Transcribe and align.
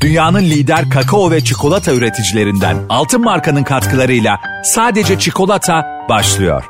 Dünyanın 0.00 0.42
lider 0.42 0.90
kakao 0.90 1.30
ve 1.30 1.44
çikolata 1.44 1.92
üreticilerinden 1.92 2.76
Altın 2.88 3.20
Marka'nın 3.20 3.64
katkılarıyla 3.64 4.40
sadece 4.64 5.18
çikolata 5.18 6.06
başlıyor. 6.08 6.64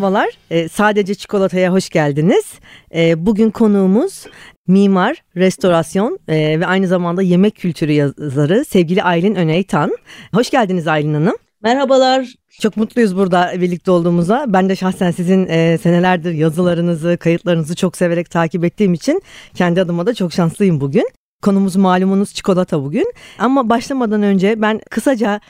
Merhabalar, 0.00 0.28
ee, 0.50 0.68
Sadece 0.68 1.14
Çikolata'ya 1.14 1.72
hoş 1.72 1.88
geldiniz. 1.88 2.44
Ee, 2.94 3.26
bugün 3.26 3.50
konuğumuz 3.50 4.26
mimar, 4.66 5.22
restorasyon 5.36 6.18
e, 6.28 6.60
ve 6.60 6.66
aynı 6.66 6.86
zamanda 6.86 7.22
yemek 7.22 7.54
kültürü 7.54 7.92
yazarı 7.92 8.64
sevgili 8.64 9.02
Aylin 9.02 9.34
Öneytan. 9.34 9.96
Hoş 10.34 10.50
geldiniz 10.50 10.86
Aylin 10.86 11.14
Hanım. 11.14 11.34
Merhabalar. 11.62 12.34
Çok 12.60 12.76
mutluyuz 12.76 13.16
burada 13.16 13.52
birlikte 13.60 13.90
olduğumuza. 13.90 14.44
Ben 14.48 14.68
de 14.68 14.76
şahsen 14.76 15.10
sizin 15.10 15.46
e, 15.48 15.78
senelerdir 15.78 16.32
yazılarınızı, 16.32 17.16
kayıtlarınızı 17.16 17.76
çok 17.76 17.96
severek 17.96 18.30
takip 18.30 18.64
ettiğim 18.64 18.94
için 18.94 19.22
kendi 19.54 19.80
adıma 19.80 20.06
da 20.06 20.14
çok 20.14 20.32
şanslıyım 20.32 20.80
bugün. 20.80 21.08
Konumuz 21.42 21.76
malumunuz 21.76 22.34
çikolata 22.34 22.82
bugün. 22.82 23.12
Ama 23.38 23.68
başlamadan 23.68 24.22
önce 24.22 24.62
ben 24.62 24.80
kısaca 24.90 25.40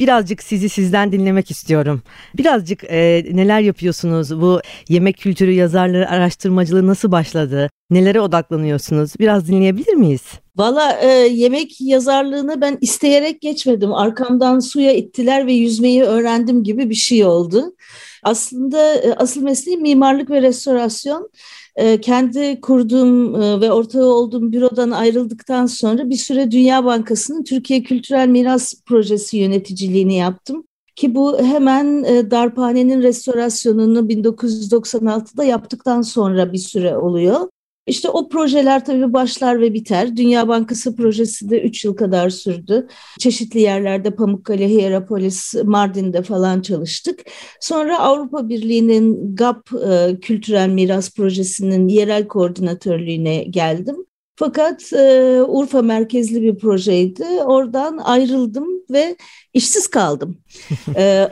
birazcık 0.00 0.42
sizi 0.42 0.68
sizden 0.68 1.12
dinlemek 1.12 1.50
istiyorum. 1.50 2.02
Birazcık 2.36 2.84
e, 2.84 3.24
neler 3.30 3.60
yapıyorsunuz? 3.60 4.40
Bu 4.40 4.60
yemek 4.88 5.18
kültürü 5.18 5.52
yazarlığı, 5.52 6.06
araştırmacılığı 6.06 6.86
nasıl 6.86 7.12
başladı? 7.12 7.70
Nelere 7.90 8.20
odaklanıyorsunuz? 8.20 9.12
Biraz 9.18 9.48
dinleyebilir 9.48 9.94
miyiz? 9.94 10.22
Valla 10.56 10.92
e, 10.92 11.06
yemek 11.28 11.80
yazarlığını 11.80 12.60
ben 12.60 12.78
isteyerek 12.80 13.40
geçmedim. 13.40 13.94
Arkamdan 13.94 14.60
suya 14.60 14.92
ittiler 14.92 15.46
ve 15.46 15.52
yüzmeyi 15.52 16.02
öğrendim 16.02 16.64
gibi 16.64 16.90
bir 16.90 16.94
şey 16.94 17.24
oldu. 17.24 17.74
Aslında 18.22 18.94
e, 18.94 19.14
asıl 19.14 19.42
mesleğim 19.42 19.82
mimarlık 19.82 20.30
ve 20.30 20.42
restorasyon. 20.42 21.30
E, 21.76 22.00
kendi 22.00 22.60
kurduğum 22.60 23.42
e, 23.42 23.60
ve 23.60 23.72
ortağı 23.72 24.04
olduğum 24.04 24.52
bürodan 24.52 24.90
ayrıldıktan 24.90 25.66
sonra 25.66 26.10
bir 26.10 26.16
süre 26.16 26.50
Dünya 26.50 26.84
Bankası'nın 26.84 27.44
Türkiye 27.44 27.82
Kültürel 27.82 28.28
Miras 28.28 28.74
Projesi 28.86 29.36
yöneticiliğini 29.36 30.14
yaptım. 30.16 30.64
Ki 30.96 31.14
bu 31.14 31.38
hemen 31.38 32.04
e, 32.04 32.30
darphanenin 32.30 33.02
restorasyonunu 33.02 33.98
1996'da 33.98 35.44
yaptıktan 35.44 36.02
sonra 36.02 36.52
bir 36.52 36.58
süre 36.58 36.96
oluyor. 36.96 37.48
İşte 37.86 38.08
o 38.08 38.28
projeler 38.28 38.84
tabii 38.84 39.12
başlar 39.12 39.60
ve 39.60 39.74
biter. 39.74 40.16
Dünya 40.16 40.48
Bankası 40.48 40.96
projesi 40.96 41.50
de 41.50 41.62
3 41.62 41.84
yıl 41.84 41.96
kadar 41.96 42.30
sürdü. 42.30 42.86
Çeşitli 43.18 43.60
yerlerde 43.60 44.14
Pamukkale, 44.14 44.68
Hierapolis, 44.68 45.54
Mardin'de 45.64 46.22
falan 46.22 46.62
çalıştık. 46.62 47.20
Sonra 47.60 47.98
Avrupa 47.98 48.48
Birliği'nin 48.48 49.36
GAP 49.36 49.70
e, 49.72 50.20
Kültürel 50.20 50.68
Miras 50.68 51.14
Projesi'nin 51.14 51.88
yerel 51.88 52.28
koordinatörlüğüne 52.28 53.44
geldim. 53.44 53.96
Fakat 54.40 54.92
e, 54.92 55.42
Urfa 55.48 55.82
merkezli 55.82 56.42
bir 56.42 56.58
projeydi. 56.58 57.24
Oradan 57.24 57.98
ayrıldım 57.98 58.68
ve 58.90 59.16
işsiz 59.54 59.86
kaldım. 59.86 60.38
e, 60.96 61.28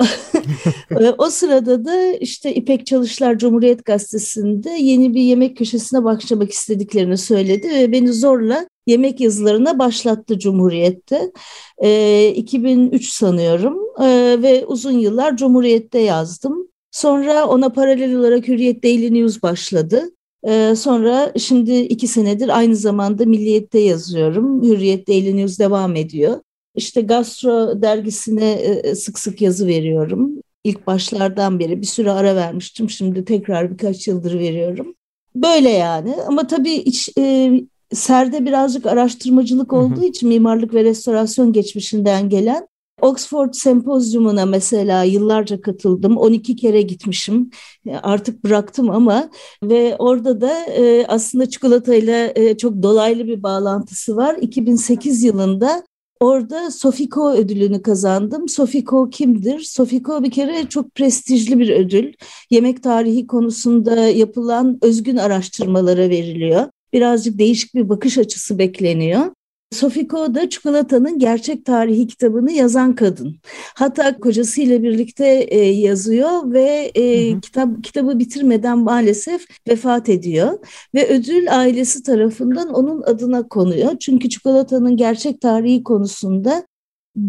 o 1.18 1.30
sırada 1.30 1.84
da 1.84 2.12
işte 2.12 2.54
İpek 2.54 2.86
Çalışlar 2.86 3.38
Cumhuriyet 3.38 3.84
Gazetesi'nde 3.84 4.70
yeni 4.70 5.14
bir 5.14 5.20
yemek 5.20 5.56
köşesine 5.56 6.04
başlamak 6.04 6.52
istediklerini 6.52 7.18
söyledi 7.18 7.68
ve 7.68 7.92
beni 7.92 8.12
zorla 8.12 8.68
yemek 8.86 9.20
yazılarına 9.20 9.78
başlattı 9.78 10.38
Cumhuriyet'te. 10.38 11.32
E, 11.78 12.28
2003 12.36 13.08
sanıyorum 13.08 13.78
e, 14.00 14.36
ve 14.42 14.66
uzun 14.66 14.98
yıllar 14.98 15.36
Cumhuriyet'te 15.36 15.98
yazdım. 15.98 16.68
Sonra 16.90 17.46
ona 17.46 17.68
paralel 17.68 18.14
olarak 18.14 18.48
Hürriyet 18.48 18.84
Daily 18.84 19.14
News 19.14 19.42
başladı. 19.42 20.10
Ee, 20.46 20.74
sonra 20.76 21.32
şimdi 21.38 21.76
iki 21.78 22.08
senedir 22.08 22.58
aynı 22.58 22.76
zamanda 22.76 23.24
Milliyet'te 23.24 23.78
yazıyorum. 23.78 24.62
Hürriyet 24.62 25.08
Daily 25.08 25.36
News 25.36 25.58
devam 25.58 25.96
ediyor. 25.96 26.40
İşte 26.74 27.00
Gastro 27.00 27.82
dergisine 27.82 28.50
e, 28.52 28.88
e, 28.88 28.94
sık 28.94 29.18
sık 29.18 29.40
yazı 29.42 29.66
veriyorum. 29.66 30.30
İlk 30.64 30.86
başlardan 30.86 31.58
beri 31.58 31.80
bir 31.80 31.86
süre 31.86 32.10
ara 32.10 32.36
vermiştim. 32.36 32.90
Şimdi 32.90 33.24
tekrar 33.24 33.70
birkaç 33.70 34.08
yıldır 34.08 34.38
veriyorum. 34.38 34.94
Böyle 35.34 35.70
yani 35.70 36.14
ama 36.26 36.46
tabii 36.46 36.72
iç, 36.72 37.08
e, 37.18 37.52
serde 37.92 38.46
birazcık 38.46 38.86
araştırmacılık 38.86 39.72
olduğu 39.72 40.04
için 40.04 40.28
mimarlık 40.28 40.74
ve 40.74 40.84
restorasyon 40.84 41.52
geçmişinden 41.52 42.28
gelen 42.28 42.67
Oxford 43.02 43.52
Sempozyumuna 43.52 44.46
mesela 44.46 45.02
yıllarca 45.02 45.60
katıldım. 45.60 46.16
12 46.16 46.56
kere 46.56 46.82
gitmişim. 46.82 47.50
E, 47.86 47.96
artık 47.96 48.44
bıraktım 48.44 48.90
ama 48.90 49.30
ve 49.62 49.96
orada 49.98 50.40
da 50.40 50.64
e, 50.66 51.06
aslında 51.06 51.50
çikolatayla 51.50 52.32
e, 52.34 52.56
çok 52.56 52.82
dolaylı 52.82 53.26
bir 53.26 53.42
bağlantısı 53.42 54.16
var. 54.16 54.36
2008 54.40 55.22
yılında 55.22 55.82
Orada 56.20 56.70
Sofiko 56.70 57.32
ödülünü 57.32 57.82
kazandım. 57.82 58.48
Sofiko 58.48 59.10
kimdir? 59.10 59.60
Sofiko 59.60 60.24
bir 60.24 60.30
kere 60.30 60.68
çok 60.68 60.94
prestijli 60.94 61.58
bir 61.58 61.70
ödül. 61.70 62.12
Yemek 62.50 62.82
tarihi 62.82 63.26
konusunda 63.26 63.96
yapılan 63.96 64.78
özgün 64.82 65.16
araştırmalara 65.16 66.10
veriliyor. 66.10 66.66
Birazcık 66.92 67.38
değişik 67.38 67.74
bir 67.74 67.88
bakış 67.88 68.18
açısı 68.18 68.58
bekleniyor. 68.58 69.26
Sofiko 69.72 70.34
da 70.34 70.48
çikolatanın 70.48 71.18
gerçek 71.18 71.64
tarihi 71.64 72.06
kitabını 72.06 72.52
yazan 72.52 72.94
kadın. 72.94 73.36
Hatta 73.74 74.18
kocasıyla 74.18 74.82
birlikte 74.82 75.26
e, 75.26 75.58
yazıyor 75.58 76.52
ve 76.52 76.90
e, 76.94 77.30
hı 77.30 77.36
hı. 77.36 77.40
kitap 77.40 77.84
kitabı 77.84 78.18
bitirmeden 78.18 78.78
maalesef 78.78 79.46
vefat 79.68 80.08
ediyor 80.08 80.58
ve 80.94 81.08
ödül 81.08 81.58
ailesi 81.58 82.02
tarafından 82.02 82.74
onun 82.74 83.02
adına 83.02 83.48
konuyor. 83.48 83.98
Çünkü 84.00 84.28
çikolatanın 84.28 84.96
gerçek 84.96 85.40
tarihi 85.40 85.82
konusunda 85.82 86.66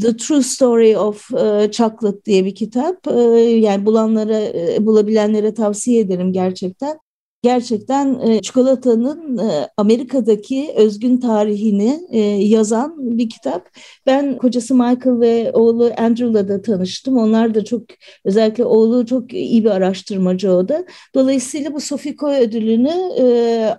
The 0.02 0.18
True 0.18 0.44
Story 0.44 0.98
of 0.98 1.32
uh, 1.32 1.72
Chocolate 1.72 2.26
diye 2.26 2.46
bir 2.46 2.56
kitap. 2.56 3.08
Uh, 3.08 3.62
yani 3.62 3.86
bulanlara, 3.86 4.40
uh, 4.40 4.86
bulabilenlere 4.86 5.54
tavsiye 5.54 6.00
ederim 6.00 6.34
gerçekten 6.34 7.00
gerçekten 7.42 8.20
e, 8.20 8.42
çikolatanın 8.42 9.38
e, 9.38 9.70
Amerika'daki 9.78 10.74
özgün 10.76 11.18
tarihini 11.18 12.00
e, 12.12 12.20
yazan 12.30 13.18
bir 13.18 13.30
kitap. 13.30 13.70
Ben 14.06 14.38
kocası 14.38 14.76
Michael 14.76 15.20
ve 15.20 15.52
oğlu 15.54 15.92
Andrew'la 15.98 16.48
da 16.48 16.62
tanıştım. 16.62 17.18
Onlar 17.18 17.56
da 17.56 17.66
çok 17.66 17.82
özellikle 18.26 18.66
oğlu 18.66 19.06
çok 19.06 19.34
iyi 19.34 19.64
bir 19.64 19.70
araştırmacı 19.70 20.52
o 20.52 20.68
da. 20.68 20.86
Dolayısıyla 21.16 21.74
bu 21.74 21.80
Coy 22.20 22.36
ödülünü 22.36 22.94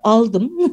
aldım. 0.03 0.53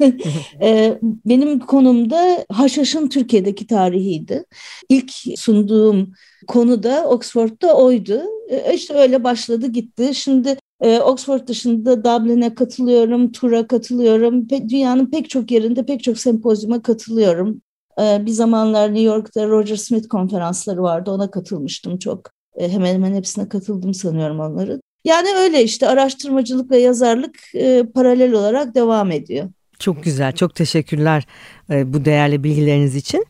benim 1.24 1.58
konumda 1.58 2.44
Haşhaş'ın 2.52 3.08
Türkiye'deki 3.08 3.66
tarihiydi. 3.66 4.44
İlk 4.88 5.12
sunduğum 5.36 6.12
konu 6.46 6.82
da 6.82 7.08
Oxford'da 7.08 7.76
oydu. 7.76 8.22
E, 8.48 8.74
işte 8.74 8.94
öyle 8.94 9.24
başladı 9.24 9.66
gitti. 9.66 10.14
Şimdi 10.14 10.56
ee, 10.80 11.00
Oxford 11.00 11.48
dışında 11.48 12.04
Dublin'e 12.04 12.54
katılıyorum, 12.54 13.32
tura 13.32 13.66
katılıyorum. 13.66 14.48
Pe 14.48 14.68
dünyanın 14.68 15.06
pek 15.06 15.30
çok 15.30 15.50
yerinde 15.50 15.86
pek 15.86 16.02
çok 16.02 16.18
sempozyuma 16.18 16.82
katılıyorum. 16.82 17.62
Ee, 18.00 18.26
bir 18.26 18.30
zamanlar 18.30 18.88
New 18.88 19.02
York'ta 19.02 19.48
Roger 19.48 19.76
Smith 19.76 20.08
konferansları 20.08 20.82
vardı. 20.82 21.10
Ona 21.10 21.30
katılmıştım 21.30 21.98
çok. 21.98 22.30
Ee, 22.56 22.68
hemen 22.68 22.94
hemen 22.94 23.14
hepsine 23.14 23.48
katıldım 23.48 23.94
sanıyorum 23.94 24.40
onları. 24.40 24.80
Yani 25.04 25.28
öyle 25.38 25.64
işte 25.64 25.88
araştırmacılık 25.88 26.70
ve 26.70 26.78
yazarlık 26.78 27.38
e, 27.54 27.82
paralel 27.94 28.32
olarak 28.32 28.74
devam 28.74 29.10
ediyor. 29.10 29.48
Çok 29.78 30.04
güzel, 30.04 30.32
çok 30.32 30.54
teşekkürler 30.54 31.26
e, 31.70 31.92
bu 31.92 32.04
değerli 32.04 32.44
bilgileriniz 32.44 32.96
için. 32.96 33.24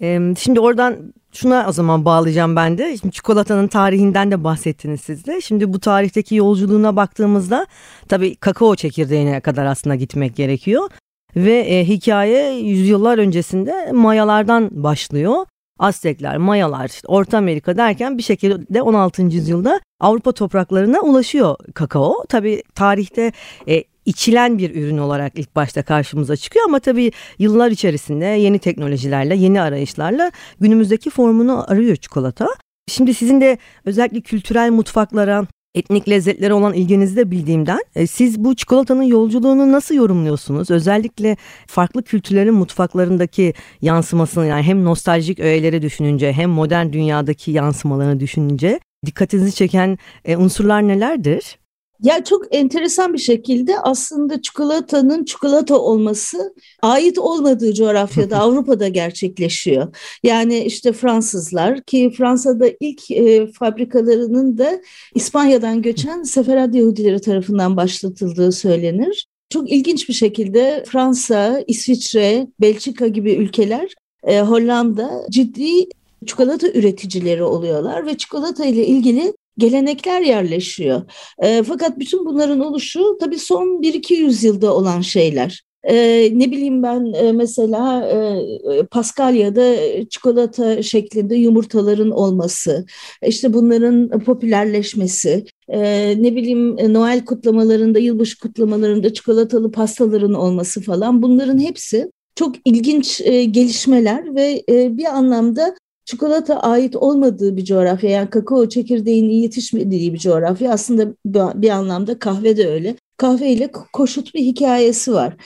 E, 0.00 0.34
şimdi 0.38 0.60
oradan 0.60 1.14
Şuna 1.34 1.66
o 1.68 1.72
zaman 1.72 2.04
bağlayacağım 2.04 2.56
ben 2.56 2.78
de. 2.78 2.96
Şimdi 2.96 3.12
çikolatanın 3.14 3.68
tarihinden 3.68 4.30
de 4.30 4.44
bahsettiniz 4.44 5.00
siz 5.00 5.26
de. 5.26 5.40
Şimdi 5.40 5.72
bu 5.72 5.80
tarihteki 5.80 6.34
yolculuğuna 6.34 6.96
baktığımızda 6.96 7.66
tabii 8.08 8.34
kakao 8.34 8.76
çekirdeğine 8.76 9.40
kadar 9.40 9.66
aslında 9.66 9.94
gitmek 9.94 10.36
gerekiyor. 10.36 10.90
Ve 11.36 11.58
e, 11.60 11.84
hikaye 11.84 12.54
yüzyıllar 12.54 13.18
öncesinde 13.18 13.92
Mayalardan 13.92 14.70
başlıyor. 14.72 15.46
Aztekler, 15.78 16.36
Mayalar, 16.36 16.88
işte 16.88 17.08
Orta 17.08 17.38
Amerika 17.38 17.76
derken 17.76 18.18
bir 18.18 18.22
şekilde 18.22 18.82
16. 18.82 19.22
yüzyılda 19.22 19.80
Avrupa 20.00 20.32
topraklarına 20.32 21.00
ulaşıyor 21.00 21.56
kakao. 21.74 22.24
Tabii 22.28 22.62
tarihte 22.74 23.32
e, 23.68 23.84
içilen 24.06 24.58
bir 24.58 24.74
ürün 24.82 24.98
olarak 24.98 25.32
ilk 25.38 25.56
başta 25.56 25.82
karşımıza 25.82 26.36
çıkıyor 26.36 26.64
ama 26.68 26.78
tabii 26.80 27.12
yıllar 27.38 27.70
içerisinde 27.70 28.24
yeni 28.24 28.58
teknolojilerle, 28.58 29.36
yeni 29.36 29.60
arayışlarla 29.60 30.32
günümüzdeki 30.60 31.10
formunu 31.10 31.70
arıyor 31.70 31.96
çikolata. 31.96 32.48
Şimdi 32.88 33.14
sizin 33.14 33.40
de 33.40 33.58
özellikle 33.84 34.20
kültürel 34.20 34.70
mutfaklara 34.70 35.46
etnik 35.74 36.08
lezzetlere 36.08 36.54
olan 36.54 36.74
ilginizi 36.74 37.16
de 37.16 37.30
bildiğimden 37.30 37.80
e, 37.94 38.06
siz 38.06 38.44
bu 38.44 38.56
çikolatanın 38.56 39.02
yolculuğunu 39.02 39.72
nasıl 39.72 39.94
yorumluyorsunuz? 39.94 40.70
Özellikle 40.70 41.36
farklı 41.66 42.02
kültürlerin 42.02 42.54
mutfaklarındaki 42.54 43.54
yansımasını 43.82 44.46
yani 44.46 44.62
hem 44.62 44.84
nostaljik 44.84 45.40
öğeleri 45.40 45.82
düşününce 45.82 46.32
hem 46.32 46.50
modern 46.50 46.92
dünyadaki 46.92 47.50
yansımalarını 47.50 48.20
düşününce 48.20 48.80
dikkatinizi 49.06 49.54
çeken 49.54 49.98
e, 50.24 50.36
unsurlar 50.36 50.88
nelerdir? 50.88 51.58
Ya 52.04 52.24
çok 52.24 52.54
enteresan 52.54 53.12
bir 53.12 53.18
şekilde 53.18 53.80
aslında 53.80 54.42
çikolatanın 54.42 55.24
çikolata 55.24 55.78
olması 55.78 56.54
ait 56.82 57.18
olmadığı 57.18 57.74
coğrafyada 57.74 58.38
Avrupa'da 58.40 58.88
gerçekleşiyor. 58.88 59.96
Yani 60.22 60.58
işte 60.58 60.92
Fransızlar 60.92 61.82
ki 61.82 62.12
Fransa'da 62.16 62.66
ilk 62.80 63.10
e, 63.10 63.46
fabrikalarının 63.46 64.58
da 64.58 64.80
İspanya'dan 65.14 65.82
göçen 65.82 66.22
Seferad 66.22 66.74
Yahudileri 66.74 67.20
tarafından 67.20 67.76
başlatıldığı 67.76 68.52
söylenir. 68.52 69.26
Çok 69.50 69.72
ilginç 69.72 70.08
bir 70.08 70.14
şekilde 70.14 70.84
Fransa, 70.86 71.64
İsviçre, 71.66 72.46
Belçika 72.60 73.08
gibi 73.08 73.32
ülkeler, 73.32 73.94
e, 74.24 74.40
Hollanda 74.40 75.26
ciddi 75.30 75.86
çikolata 76.26 76.68
üreticileri 76.68 77.42
oluyorlar 77.42 78.06
ve 78.06 78.16
çikolata 78.16 78.64
ile 78.64 78.86
ilgili 78.86 79.32
gelenekler 79.58 80.20
yerleşiyor. 80.20 81.02
E, 81.38 81.62
fakat 81.62 81.98
bütün 81.98 82.26
bunların 82.26 82.60
oluşu 82.60 83.18
tabii 83.20 83.38
son 83.38 83.82
1-2 83.82 84.14
yüzyılda 84.14 84.74
olan 84.74 85.00
şeyler. 85.00 85.64
Ee, 85.84 86.30
ne 86.34 86.50
bileyim 86.50 86.82
ben 86.82 87.12
e, 87.12 87.32
mesela 87.32 88.08
e, 88.08 88.86
Paskalya'da 88.86 89.74
çikolata 90.10 90.82
şeklinde 90.82 91.34
yumurtaların 91.34 92.10
olması, 92.10 92.86
işte 93.26 93.52
bunların 93.52 94.20
popülerleşmesi, 94.20 95.44
e, 95.68 95.80
ne 96.22 96.36
bileyim 96.36 96.76
Noel 96.94 97.24
kutlamalarında, 97.24 97.98
yılbaşı 97.98 98.38
kutlamalarında 98.38 99.14
çikolatalı 99.14 99.70
pastaların 99.70 100.34
olması 100.34 100.82
falan 100.82 101.22
bunların 101.22 101.58
hepsi 101.58 102.10
çok 102.36 102.54
ilginç 102.64 103.20
e, 103.20 103.44
gelişmeler 103.44 104.34
ve 104.34 104.62
e, 104.68 104.96
bir 104.96 105.04
anlamda 105.04 105.74
çikolata 106.04 106.60
ait 106.60 106.96
olmadığı 106.96 107.56
bir 107.56 107.64
coğrafya 107.64 108.10
yani 108.10 108.30
kakao 108.30 108.68
çekirdeğinin 108.68 109.34
yetişmediği 109.34 110.14
bir 110.14 110.18
coğrafya 110.18 110.72
aslında 110.72 111.14
bir 111.62 111.70
anlamda 111.70 112.18
kahve 112.18 112.56
de 112.56 112.68
öyle. 112.68 112.96
Kahve 113.16 113.48
ile 113.48 113.70
koşut 113.92 114.34
bir 114.34 114.40
hikayesi 114.40 115.12
var. 115.12 115.36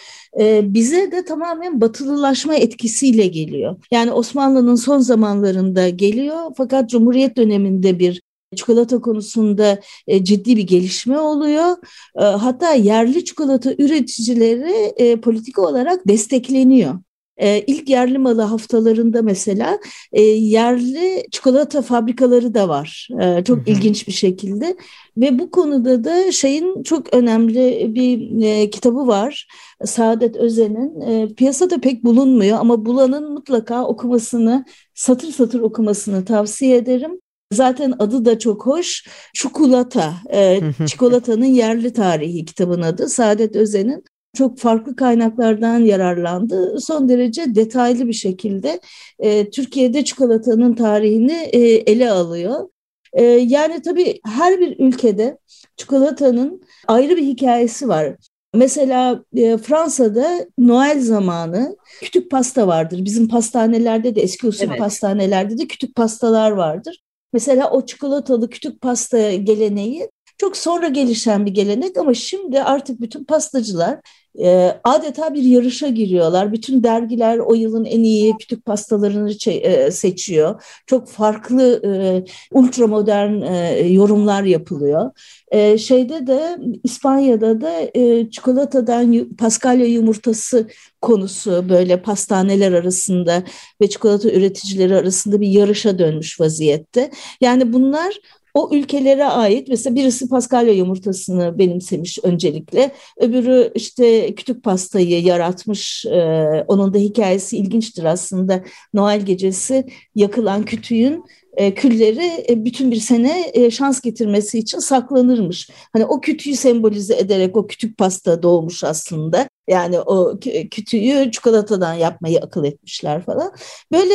Ee, 0.41 0.75
bize 0.75 1.13
de 1.13 1.25
tamamen 1.25 1.81
batılılaşma 1.81 2.55
etkisiyle 2.55 3.27
geliyor. 3.27 3.77
Yani 3.91 4.13
Osmanlı'nın 4.13 4.75
son 4.75 4.99
zamanlarında 4.99 5.89
geliyor 5.89 6.39
fakat 6.57 6.91
Cumhuriyet 6.91 7.37
döneminde 7.37 7.99
bir 7.99 8.23
çikolata 8.57 9.01
konusunda 9.01 9.79
e, 10.07 10.25
ciddi 10.25 10.57
bir 10.57 10.63
gelişme 10.63 11.19
oluyor. 11.19 11.77
E, 12.19 12.23
hatta 12.23 12.73
yerli 12.75 13.25
çikolata 13.25 13.75
üreticileri 13.79 14.93
e, 14.97 15.21
politik 15.21 15.59
olarak 15.59 16.09
destekleniyor. 16.09 16.95
E, 17.39 17.61
ilk 17.67 17.89
yerli 17.89 18.19
malı 18.19 18.43
haftalarında 18.43 19.23
mesela 19.23 19.79
e, 20.13 20.23
yerli 20.23 21.27
çikolata 21.33 21.83
fabrikaları 21.83 22.55
da 22.55 22.69
var. 22.69 23.09
E, 23.21 23.45
çok 23.45 23.59
hı 23.59 23.61
hı. 23.61 23.71
ilginç 23.71 24.09
bir 24.09 24.13
şekilde 24.13 24.77
ve 25.17 25.39
bu 25.39 25.51
konuda 25.51 26.05
da 26.05 26.33
şeyin 26.33 26.83
çok 26.83 27.15
önemli 27.15 27.91
bir 27.95 28.43
e, 28.45 28.71
kitabı 28.71 29.07
var. 29.07 29.49
Saadet 29.85 30.37
Özen'in 30.37 31.01
e, 31.01 31.35
piyasada 31.35 31.81
pek 31.81 32.05
bulunmuyor 32.05 32.59
ama 32.61 32.85
bulanın 32.85 33.33
mutlaka 33.33 33.85
okumasını, 33.85 34.65
satır 34.95 35.33
satır 35.33 35.61
okumasını 35.61 36.25
tavsiye 36.25 36.77
ederim. 36.77 37.21
Zaten 37.53 37.95
adı 37.99 38.25
da 38.25 38.39
çok 38.39 38.67
hoş. 38.67 39.07
Çikolata, 39.35 40.15
e, 40.33 40.61
çikolatanın 40.87 41.45
yerli 41.45 41.93
tarihi 41.93 42.45
kitabın 42.45 42.83
adı. 42.83 43.09
Saadet 43.09 43.57
Özen'in 43.57 44.05
çok 44.37 44.59
farklı 44.59 44.97
kaynaklardan 44.97 45.79
yararlandı. 45.79 46.81
Son 46.81 47.09
derece 47.09 47.55
detaylı 47.55 48.09
bir 48.09 48.13
şekilde 48.13 48.81
e, 49.19 49.51
Türkiye'de 49.51 50.05
çikolatanın 50.05 50.75
tarihini 50.75 51.49
e, 51.53 51.59
ele 51.61 52.11
alıyor. 52.11 52.69
E, 53.13 53.23
yani 53.25 53.83
tabii 53.83 54.21
her 54.25 54.61
bir 54.61 54.79
ülkede 54.79 55.39
çikolatanın 55.77 56.63
ayrı 56.89 57.17
bir 57.17 57.27
hikayesi 57.27 57.89
var. 57.89 58.17
Mesela 58.55 59.25
e, 59.37 59.59
Fransa'da 59.59 60.47
Noel 60.59 61.01
zamanı 61.01 61.77
kütük 62.01 62.31
pasta 62.31 62.67
vardır. 62.67 63.05
Bizim 63.05 63.29
pastanelerde 63.29 64.15
de 64.15 64.21
eski 64.21 64.47
usul 64.47 64.67
evet. 64.67 64.79
pastanelerde 64.79 65.59
de 65.59 65.67
kütük 65.67 65.95
pastalar 65.95 66.51
vardır. 66.51 67.03
Mesela 67.33 67.71
o 67.71 67.87
çikolatalı 67.87 68.51
kütük 68.51 68.81
pasta 68.81 69.35
geleneği 69.35 70.11
çok 70.39 70.57
sonra 70.57 70.89
gelişen 70.89 71.47
bir 71.47 71.51
gelenek 71.51 71.97
ama 71.97 72.15
şimdi 72.15 72.63
artık 72.63 73.01
bütün 73.01 73.25
pastacılar 73.25 74.01
e, 74.41 74.81
adeta 74.85 75.35
bir 75.35 75.43
yarışa 75.43 75.89
giriyorlar. 75.89 76.53
Bütün 76.53 76.83
dergiler 76.83 77.39
o 77.39 77.55
yılın 77.55 77.85
en 77.85 78.03
iyi 78.03 78.37
kütük 78.37 78.65
pastalarını 78.65 79.31
e, 79.47 79.91
seçiyor. 79.91 80.63
Çok 80.87 81.09
farklı 81.09 81.83
e, 81.85 82.25
ultramodern 82.53 83.43
e, 83.43 83.79
yorumlar 83.89 84.43
yapılıyor. 84.43 85.11
E, 85.51 85.79
şeyde 85.79 86.27
de 86.27 86.59
İspanya'da 86.85 87.61
da 87.61 87.73
e, 87.95 88.31
çikolatadan 88.31 89.29
paskalya 89.39 89.87
yumurtası 89.87 90.69
konusu 91.01 91.69
böyle 91.69 92.03
pastaneler 92.03 92.73
arasında 92.73 93.43
ve 93.81 93.89
çikolata 93.89 94.31
üreticileri 94.31 94.97
arasında 94.97 95.41
bir 95.41 95.49
yarışa 95.49 95.99
dönmüş 95.99 96.41
vaziyette. 96.41 97.11
Yani 97.41 97.73
bunlar 97.73 98.21
o 98.55 98.71
ülkelere 98.73 99.25
ait 99.25 99.69
mesela 99.69 99.97
birisi 99.97 100.29
paskalya 100.29 100.73
yumurtasını 100.73 101.59
benimsemiş 101.59 102.19
öncelikle. 102.23 102.91
Öbürü 103.17 103.73
işte 103.75 104.35
kütük 104.35 104.65
pastayı 104.65 105.23
yaratmış. 105.23 106.07
Ee, 106.07 106.65
onun 106.69 106.95
da 106.95 106.99
hikayesi 106.99 107.57
ilginçtir 107.57 108.05
aslında. 108.05 108.65
Noel 108.95 109.21
gecesi 109.21 109.85
yakılan 110.15 110.65
kütüğün 110.65 111.25
külleri 111.57 112.47
e, 112.49 112.65
bütün 112.65 112.91
bir 112.91 112.97
sene 112.97 113.51
e, 113.55 113.71
şans 113.71 114.01
getirmesi 114.01 114.59
için 114.59 114.79
saklanırmış. 114.79 115.71
Hani 115.93 116.05
o 116.05 116.21
kütüğü 116.21 116.55
sembolize 116.55 117.17
ederek 117.17 117.57
o 117.57 117.67
kütük 117.67 117.99
pasta 117.99 118.43
doğmuş 118.43 118.85
aslında. 118.85 119.49
Yani 119.69 120.01
o 120.01 120.39
kütüğü 120.71 121.31
çikolatadan 121.31 121.95
yapmayı 121.95 122.41
akıl 122.41 122.65
etmişler 122.65 123.25
falan. 123.25 123.53
Böyle 123.93 124.15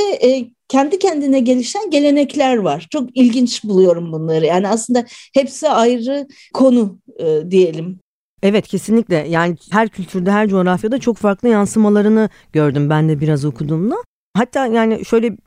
kendi 0.68 1.00
kendine 1.00 1.40
gelişen 1.40 1.90
gelenekler 1.90 2.58
var. 2.58 2.88
Çok 2.90 3.18
ilginç 3.18 3.64
buluyorum 3.64 4.12
bunları. 4.12 4.46
Yani 4.46 4.68
aslında 4.68 5.06
hepsi 5.34 5.70
ayrı 5.70 6.28
konu 6.54 7.00
diyelim. 7.50 8.00
Evet 8.44 8.68
kesinlikle 8.68 9.16
yani 9.16 9.58
her 9.72 9.90
kültürde 9.90 10.32
her 10.32 10.48
coğrafyada 10.48 11.00
çok 11.00 11.18
farklı 11.18 11.50
yansımalarını 11.50 12.30
gördüm 12.54 12.90
ben 12.90 13.10
de 13.10 13.20
biraz 13.20 13.46
okuduğumda. 13.46 13.96
Hatta 14.34 14.68
yani 14.68 15.06
şöyle 15.06 15.38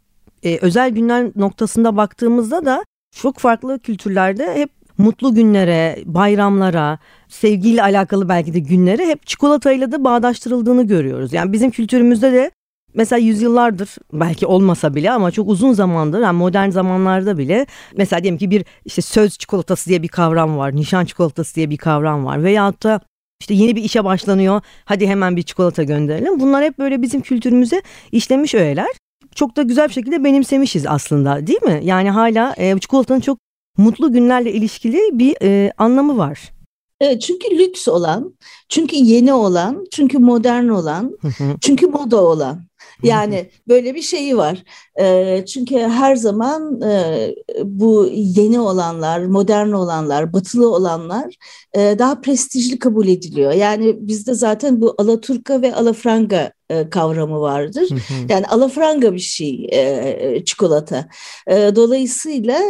e, 0.42 0.58
özel 0.58 0.90
günler 0.90 1.30
noktasında 1.36 1.96
baktığımızda 1.96 2.64
da 2.64 2.84
çok 3.10 3.38
farklı 3.38 3.78
kültürlerde 3.78 4.54
hep 4.54 4.70
mutlu 4.98 5.34
günlere, 5.34 5.98
bayramlara, 6.04 6.98
sevgiyle 7.28 7.82
alakalı 7.82 8.28
belki 8.28 8.54
de 8.54 8.58
günlere 8.58 9.06
hep 9.06 9.26
çikolatayla 9.26 9.92
da 9.92 10.04
bağdaştırıldığını 10.04 10.86
görüyoruz. 10.86 11.32
Yani 11.32 11.52
bizim 11.52 11.70
kültürümüzde 11.70 12.32
de 12.32 12.50
mesela 12.94 13.18
yüzyıllardır 13.18 13.96
belki 14.12 14.46
olmasa 14.46 14.94
bile 14.94 15.10
ama 15.10 15.30
çok 15.30 15.48
uzun 15.48 15.72
zamandır 15.72 16.20
yani 16.20 16.36
modern 16.36 16.70
zamanlarda 16.70 17.38
bile 17.38 17.66
mesela 17.96 18.22
diyelim 18.22 18.38
ki 18.38 18.50
bir 18.50 18.64
işte 18.84 19.02
söz 19.02 19.38
çikolatası 19.38 19.88
diye 19.88 20.02
bir 20.02 20.08
kavram 20.08 20.58
var, 20.58 20.76
nişan 20.76 21.04
çikolatası 21.04 21.54
diye 21.54 21.70
bir 21.70 21.76
kavram 21.76 22.24
var 22.24 22.44
veyahut 22.44 22.82
da 22.82 23.00
işte 23.40 23.54
yeni 23.54 23.76
bir 23.76 23.82
işe 23.82 24.04
başlanıyor. 24.04 24.60
Hadi 24.84 25.06
hemen 25.06 25.36
bir 25.36 25.42
çikolata 25.42 25.82
gönderelim. 25.82 26.40
Bunlar 26.40 26.64
hep 26.64 26.78
böyle 26.78 27.02
bizim 27.02 27.20
kültürümüze 27.20 27.82
işlemiş 28.12 28.54
öğeler 28.54 28.88
çok 29.36 29.56
da 29.56 29.62
güzel 29.62 29.88
bir 29.88 29.92
şekilde 29.92 30.24
benimsemişiz 30.24 30.86
aslında 30.86 31.46
değil 31.46 31.62
mi? 31.62 31.80
Yani 31.84 32.10
hala 32.10 32.54
e, 32.56 32.78
çikolatanın 32.78 33.20
çok 33.20 33.38
mutlu 33.78 34.12
günlerle 34.12 34.52
ilişkili 34.52 35.00
bir 35.12 35.36
e, 35.42 35.72
anlamı 35.78 36.18
var. 36.18 36.52
Evet, 37.00 37.22
çünkü 37.22 37.58
lüks 37.58 37.88
olan, 37.88 38.34
çünkü 38.68 38.96
yeni 38.96 39.32
olan, 39.32 39.84
çünkü 39.92 40.18
modern 40.18 40.68
olan, 40.68 41.18
çünkü 41.60 41.86
moda 41.86 42.24
olan. 42.24 42.62
Yani 43.02 43.50
böyle 43.68 43.94
bir 43.94 44.02
şeyi 44.02 44.36
var. 44.36 44.62
E, 45.00 45.44
çünkü 45.46 45.78
her 45.78 46.16
zaman 46.16 46.80
e, 46.82 47.28
bu 47.64 48.08
yeni 48.12 48.60
olanlar, 48.60 49.24
modern 49.24 49.72
olanlar, 49.72 50.32
batılı 50.32 50.74
olanlar 50.74 51.34
e, 51.74 51.96
daha 51.98 52.20
prestijli 52.20 52.78
kabul 52.78 53.08
ediliyor. 53.08 53.52
Yani 53.52 53.96
bizde 54.00 54.34
zaten 54.34 54.80
bu 54.80 54.94
Alaturka 54.98 55.62
ve 55.62 55.74
Alafranga 55.74 56.52
kavramı 56.90 57.40
vardır. 57.40 57.88
Yani 58.28 58.46
alafranga 58.46 59.14
bir 59.14 59.18
şey 59.18 59.68
e, 59.72 60.42
çikolata. 60.44 61.08
E, 61.46 61.76
dolayısıyla 61.76 62.60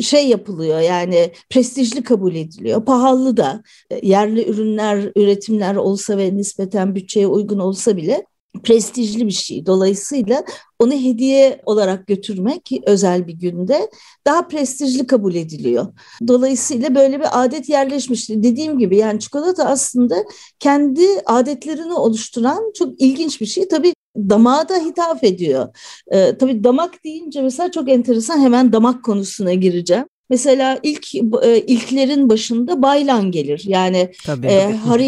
şey 0.00 0.28
yapılıyor 0.28 0.80
yani 0.80 1.32
prestijli 1.50 2.02
kabul 2.02 2.34
ediliyor. 2.34 2.84
Pahalı 2.84 3.36
da 3.36 3.62
yerli 4.02 4.50
ürünler, 4.50 5.12
üretimler 5.16 5.76
olsa 5.76 6.18
ve 6.18 6.36
nispeten 6.36 6.94
bütçeye 6.94 7.26
uygun 7.26 7.58
olsa 7.58 7.96
bile 7.96 8.26
prestijli 8.62 9.26
bir 9.26 9.32
şey. 9.32 9.66
Dolayısıyla 9.66 10.44
onu 10.78 10.92
hediye 10.92 11.62
olarak 11.66 12.06
götürmek 12.06 12.70
özel 12.86 13.26
bir 13.26 13.32
günde 13.32 13.90
daha 14.26 14.48
prestijli 14.48 15.06
kabul 15.06 15.34
ediliyor. 15.34 15.86
Dolayısıyla 16.28 16.94
böyle 16.94 17.20
bir 17.20 17.44
adet 17.44 17.68
yerleşmişti. 17.68 18.42
Dediğim 18.42 18.78
gibi 18.78 18.96
yani 18.96 19.20
çikolata 19.20 19.64
aslında 19.64 20.24
kendi 20.58 21.06
adetlerini 21.26 21.92
oluşturan 21.92 22.72
çok 22.74 23.00
ilginç 23.00 23.40
bir 23.40 23.46
şey. 23.46 23.68
Tabii 23.68 23.94
damağa 24.16 24.68
da 24.68 24.76
hitap 24.76 25.24
ediyor. 25.24 25.68
Ee, 26.12 26.38
tabii 26.38 26.64
damak 26.64 27.04
deyince 27.04 27.42
mesela 27.42 27.70
çok 27.70 27.88
enteresan 27.88 28.40
hemen 28.40 28.72
damak 28.72 29.04
konusuna 29.04 29.54
gireceğim. 29.54 30.06
Mesela 30.30 30.78
ilk 30.82 31.14
e, 31.14 31.60
ilklerin 31.60 32.28
başında 32.28 32.82
Baylan 32.82 33.30
gelir. 33.30 33.62
Yani 33.66 34.12
Tabii. 34.26 34.46
e, 34.46 34.72
Harry 34.72 35.06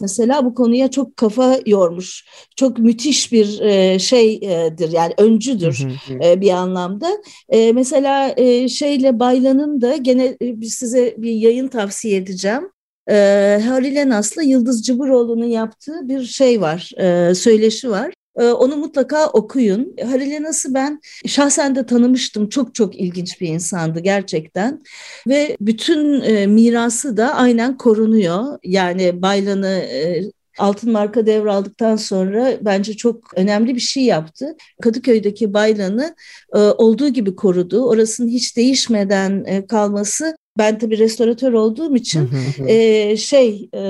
mesela 0.00 0.44
bu 0.44 0.54
konuya 0.54 0.90
çok 0.90 1.16
kafa 1.16 1.60
yormuş. 1.66 2.24
Çok 2.56 2.78
müthiş 2.78 3.32
bir 3.32 3.60
e, 3.60 3.98
şeydir 3.98 4.92
yani 4.92 5.14
öncüdür 5.18 5.86
e, 6.24 6.40
bir 6.40 6.50
anlamda. 6.50 7.10
E, 7.48 7.72
mesela 7.72 8.34
e, 8.36 8.68
şeyle 8.68 9.18
Baylan'ın 9.18 9.80
da 9.80 9.96
gene 9.96 10.36
e, 10.40 10.62
size 10.62 11.14
bir 11.18 11.32
yayın 11.32 11.68
tavsiye 11.68 12.16
edeceğim. 12.16 12.62
E, 13.10 13.14
Harry 13.64 13.94
Lenas'la 13.94 14.42
Yıldız 14.42 14.82
Cıbıroğlu'nun 14.82 15.46
yaptığı 15.46 16.08
bir 16.08 16.24
şey 16.24 16.60
var, 16.60 16.90
e, 16.98 17.34
söyleşi 17.34 17.90
var. 17.90 18.12
Ee, 18.40 18.44
onu 18.44 18.76
mutlaka 18.76 19.26
okuyun. 19.26 19.96
Halil 20.04 20.42
Nas'ı 20.42 20.74
ben 20.74 21.00
şahsen 21.26 21.74
de 21.74 21.86
tanımıştım. 21.86 22.48
Çok 22.48 22.74
çok 22.74 22.96
ilginç 23.00 23.40
bir 23.40 23.48
insandı 23.48 24.00
gerçekten. 24.00 24.80
Ve 25.28 25.56
bütün 25.60 26.20
e, 26.20 26.46
mirası 26.46 27.16
da 27.16 27.34
aynen 27.34 27.76
korunuyor. 27.76 28.58
Yani 28.64 29.22
Baylan'ı 29.22 29.66
e, 29.68 30.22
Altın 30.58 30.92
Marka 30.92 31.26
devraldıktan 31.26 31.96
sonra 31.96 32.52
bence 32.60 32.96
çok 32.96 33.38
önemli 33.38 33.74
bir 33.74 33.80
şey 33.80 34.02
yaptı. 34.04 34.56
Kadıköy'deki 34.82 35.54
Baylan'ı 35.54 36.14
e, 36.54 36.58
olduğu 36.58 37.08
gibi 37.08 37.36
korudu. 37.36 37.88
Orasının 37.88 38.28
hiç 38.28 38.56
değişmeden 38.56 39.66
kalması 39.66 40.36
ben 40.58 40.78
tabii 40.78 40.98
restoratör 40.98 41.52
olduğum 41.52 41.96
için 41.96 42.30
e, 42.66 43.16
şey 43.16 43.68
e, 43.74 43.80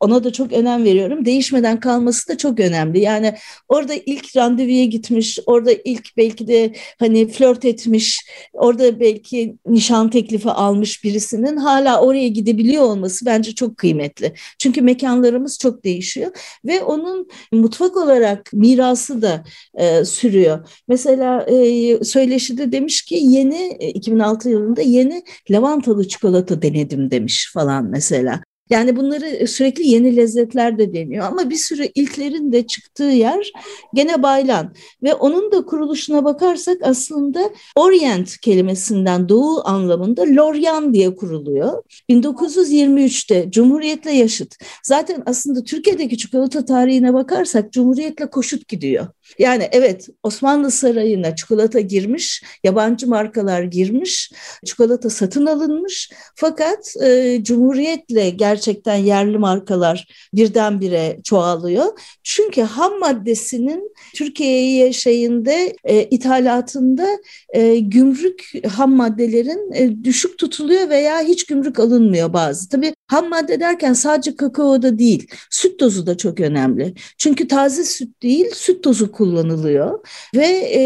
ona 0.00 0.24
da 0.24 0.32
çok 0.32 0.52
önem 0.52 0.84
veriyorum. 0.84 1.24
Değişmeden 1.24 1.80
kalması 1.80 2.28
da 2.28 2.38
çok 2.38 2.60
önemli. 2.60 3.00
Yani 3.00 3.34
orada 3.68 3.94
ilk 4.06 4.36
randevuya 4.36 4.84
gitmiş, 4.84 5.38
orada 5.46 5.70
ilk 5.84 6.16
belki 6.16 6.48
de 6.48 6.72
hani 6.98 7.28
flört 7.28 7.64
etmiş, 7.64 8.26
orada 8.52 9.00
belki 9.00 9.56
nişan 9.66 10.10
teklifi 10.10 10.50
almış 10.50 11.04
birisinin 11.04 11.56
hala 11.56 12.00
oraya 12.00 12.28
gidebiliyor 12.28 12.82
olması 12.82 13.26
bence 13.26 13.54
çok 13.54 13.76
kıymetli. 13.76 14.34
Çünkü 14.58 14.82
mekanlarımız 14.82 15.58
çok 15.58 15.84
değişiyor 15.84 16.30
ve 16.64 16.82
onun 16.82 17.28
mutfak 17.52 17.96
olarak 17.96 18.50
mirası 18.52 19.22
da 19.22 19.44
e, 19.74 20.04
sürüyor. 20.04 20.68
Mesela 20.88 21.42
e, 21.42 22.04
söyleşide 22.04 22.72
demiş 22.72 23.02
ki 23.02 23.14
yeni 23.20 23.68
2006 23.68 24.48
yılında 24.50 24.82
yeni 24.82 25.22
lavantalı 25.50 25.93
çikolata 26.02 26.62
denedim 26.62 27.10
demiş 27.10 27.50
falan 27.52 27.84
mesela. 27.84 28.42
Yani 28.70 28.96
bunları 28.96 29.48
sürekli 29.48 29.86
yeni 29.86 30.16
lezzetler 30.16 30.78
de 30.78 30.94
deniyor 30.94 31.24
ama 31.26 31.50
bir 31.50 31.56
sürü 31.56 31.88
ilklerin 31.94 32.52
de 32.52 32.66
çıktığı 32.66 33.02
yer 33.02 33.52
gene 33.94 34.22
Baylan 34.22 34.74
ve 35.02 35.14
onun 35.14 35.52
da 35.52 35.64
kuruluşuna 35.64 36.24
bakarsak 36.24 36.76
aslında 36.82 37.50
Orient 37.76 38.40
kelimesinden 38.40 39.28
doğu 39.28 39.68
anlamında 39.68 40.22
Loryan 40.22 40.94
diye 40.94 41.14
kuruluyor. 41.14 41.82
1923'te 42.10 43.50
Cumhuriyet'le 43.50 44.14
yaşıt. 44.14 44.56
Zaten 44.82 45.22
aslında 45.26 45.64
Türkiye'deki 45.64 46.18
çikolata 46.18 46.64
tarihine 46.64 47.14
bakarsak 47.14 47.72
Cumhuriyet'le 47.72 48.30
koşut 48.30 48.68
gidiyor. 48.68 49.06
Yani 49.38 49.68
evet 49.72 50.08
Osmanlı 50.22 50.70
Sarayı'na 50.70 51.36
çikolata 51.36 51.80
girmiş, 51.80 52.42
yabancı 52.64 53.08
markalar 53.08 53.62
girmiş, 53.62 54.32
çikolata 54.64 55.10
satın 55.10 55.46
alınmış. 55.46 56.10
Fakat 56.34 56.94
e, 57.02 57.38
Cumhuriyet'le 57.42 58.36
gerçekten 58.54 58.96
yerli 58.96 59.38
markalar 59.38 60.06
birdenbire 60.34 61.18
çoğalıyor. 61.24 61.86
Çünkü 62.22 62.62
ham 62.62 62.98
maddesinin 62.98 63.92
Türkiye'ye 64.14 64.92
şeyinde 64.92 65.76
e, 65.84 66.04
ithalatında 66.04 67.08
e, 67.54 67.78
gümrük 67.78 68.52
ham 68.68 68.92
maddelerin 68.92 69.72
e, 69.72 70.04
düşük 70.04 70.38
tutuluyor 70.38 70.88
veya 70.88 71.20
hiç 71.20 71.46
gümrük 71.46 71.78
alınmıyor 71.78 72.32
bazı. 72.32 72.68
Tabii 72.68 72.94
ham 73.06 73.28
madde 73.28 73.60
derken 73.60 73.92
sadece 73.92 74.36
kakao 74.36 74.82
da 74.82 74.98
değil, 74.98 75.28
süt 75.50 75.78
tozu 75.78 76.06
da 76.06 76.16
çok 76.16 76.40
önemli. 76.40 76.94
Çünkü 77.18 77.48
taze 77.48 77.84
süt 77.84 78.22
değil, 78.22 78.46
süt 78.54 78.84
tozu 78.84 79.12
kullanılıyor 79.12 80.06
ve 80.34 80.46
e, 80.74 80.80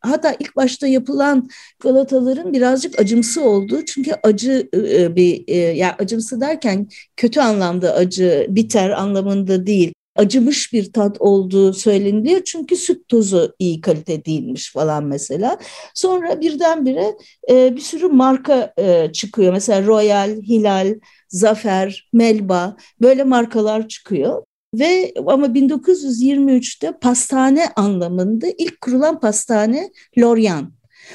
hatta 0.00 0.36
ilk 0.40 0.56
başta 0.56 0.86
yapılan 0.86 1.48
galataların 1.80 2.52
birazcık 2.52 3.00
acımsı 3.00 3.42
olduğu 3.42 3.84
çünkü 3.84 4.12
acı 4.22 4.68
e, 4.74 5.16
bir 5.16 5.44
e, 5.46 5.56
yani 5.56 5.92
acımsı 5.98 6.40
derken 6.40 6.88
kötü 7.16 7.40
anlamda 7.40 7.94
acı, 7.94 8.46
biter 8.48 8.90
anlamında 8.90 9.66
değil 9.66 9.94
acımış 10.16 10.72
bir 10.72 10.92
tat 10.92 11.16
olduğu 11.20 11.72
söyleniliyor. 11.72 12.44
Çünkü 12.44 12.76
süt 12.76 13.08
tozu 13.08 13.54
iyi 13.58 13.80
kalite 13.80 14.24
değilmiş 14.24 14.72
falan 14.72 15.04
mesela. 15.04 15.58
Sonra 15.94 16.40
birdenbire 16.40 17.16
e, 17.50 17.76
bir 17.76 17.80
sürü 17.80 18.08
marka 18.08 18.72
e, 18.78 19.12
çıkıyor. 19.12 19.52
Mesela 19.52 19.86
Royal, 19.86 20.30
Hilal, 20.30 20.94
Zafer, 21.28 22.08
Melba 22.12 22.76
böyle 23.00 23.24
markalar 23.24 23.88
çıkıyor. 23.88 24.42
Ve 24.74 25.14
ama 25.26 25.46
1923'te 25.46 26.92
pastane 26.98 27.68
anlamında 27.76 28.46
ilk 28.58 28.80
kurulan 28.80 29.20
pastane 29.20 29.90
Loryan. 30.18 30.72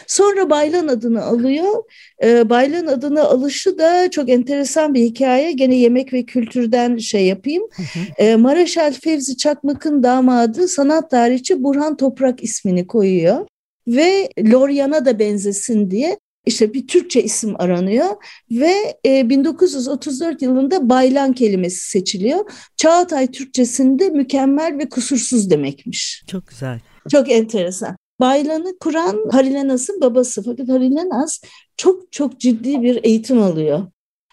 Sonra 0.08 0.50
Baylan 0.50 0.88
adını 0.88 1.24
alıyor. 1.24 1.84
E, 2.24 2.50
Baylan 2.50 2.88
adını 2.88 3.24
alışı 3.24 3.78
da 3.78 4.12
çok 4.12 4.30
enteresan 4.30 4.94
bir 4.94 5.02
hikaye. 5.02 5.52
Gene 5.52 5.76
yemek 5.76 6.14
ve 6.14 6.26
kültürden 6.26 6.98
şey 6.98 7.26
yapayım. 7.26 7.64
Hı 7.76 7.82
hı. 7.82 8.24
E, 8.24 8.36
Maraşal 8.36 8.94
Fevzi 8.94 9.38
Çakmak'ın 9.38 10.04
damadı 10.04 10.68
sanat 10.68 11.12
tarihçi 11.12 11.64
Burhan 11.64 11.98
Toprak 11.98 12.44
ismini 12.44 12.88
koyuyor. 12.88 13.48
Ve 13.88 14.30
Loryan'a 14.40 15.06
da 15.06 15.20
benzesin 15.20 15.92
diye 15.92 16.18
işte 16.46 16.74
bir 16.74 16.88
Türkçe 16.88 17.24
isim 17.24 17.62
aranıyor 17.62 18.08
ve 18.52 19.00
e, 19.06 19.30
1934 19.30 20.42
yılında 20.42 20.90
baylan 20.90 21.34
kelimesi 21.34 21.90
seçiliyor. 21.90 22.52
Çağatay 22.78 23.28
Türkçesinde 23.28 24.10
mükemmel 24.10 24.78
ve 24.78 24.90
kusursuz 24.90 25.50
demekmiş. 25.50 26.24
Çok 26.28 26.48
güzel. 26.48 26.80
Çok 27.12 27.32
enteresan. 27.32 27.96
Baylan'ı 28.20 28.78
kuran 28.80 29.30
Harilenas'ın 29.32 30.02
babası 30.02 30.44
fakat 30.44 30.70
Harilenas 30.70 31.42
çok 31.78 32.12
çok 32.12 32.40
ciddi 32.40 32.82
bir 32.82 33.00
eğitim 33.04 33.42
alıyor 33.42 33.88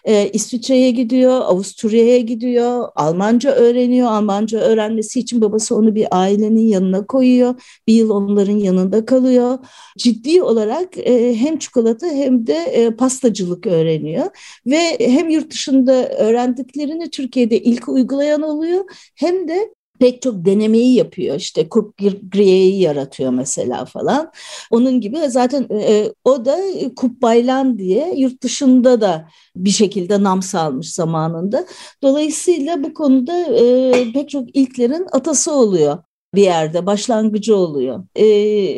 e, 0.07 0.29
İsviçre'ye 0.33 0.91
gidiyor, 0.91 1.41
Avusturya'ya 1.41 2.19
gidiyor, 2.19 2.89
Almanca 2.95 3.51
öğreniyor. 3.51 4.07
Almanca 4.07 4.59
öğrenmesi 4.59 5.19
için 5.19 5.41
babası 5.41 5.75
onu 5.75 5.95
bir 5.95 6.07
ailenin 6.11 6.67
yanına 6.67 7.05
koyuyor. 7.07 7.61
Bir 7.87 7.93
yıl 7.93 8.09
onların 8.09 8.57
yanında 8.57 9.05
kalıyor. 9.05 9.57
Ciddi 9.97 10.43
olarak 10.43 10.97
e, 10.97 11.35
hem 11.35 11.59
çikolata 11.59 12.07
hem 12.07 12.47
de 12.47 12.53
e, 12.53 12.91
pastacılık 12.95 13.67
öğreniyor. 13.67 14.25
Ve 14.65 14.97
hem 14.99 15.29
yurt 15.29 15.51
dışında 15.51 16.09
öğrendiklerini 16.09 17.09
Türkiye'de 17.09 17.59
ilk 17.59 17.89
uygulayan 17.89 18.41
oluyor 18.41 18.83
hem 19.15 19.47
de 19.47 19.76
pek 19.99 20.21
çok 20.21 20.45
denemeyi 20.45 20.93
yapıyor. 20.93 21.35
İşte 21.35 21.69
Kurt 21.69 21.97
Grier'i 22.31 22.75
yaratıyor 22.75 23.31
mesela 23.31 23.85
falan. 23.85 24.31
Onun 24.71 25.01
gibi 25.01 25.17
zaten 25.27 25.67
e, 25.71 26.13
o 26.23 26.45
da 26.45 26.57
Kup 26.95 27.21
Baylan 27.21 27.79
diye 27.79 28.13
yurt 28.17 28.43
dışında 28.43 29.01
da 29.01 29.27
bir 29.55 29.69
şekilde 29.69 30.23
nam 30.23 30.41
salmış 30.41 30.93
zamanında. 30.93 31.65
Dolayısıyla 32.03 32.83
bu 32.83 32.93
konuda 32.93 33.39
e, 33.39 34.11
pek 34.13 34.29
çok 34.29 34.55
ilklerin 34.55 35.07
atası 35.11 35.51
oluyor 35.51 35.97
bir 36.35 36.41
yerde 36.41 36.85
başlangıcı 36.85 37.55
oluyor. 37.55 38.03
E, 38.15 38.23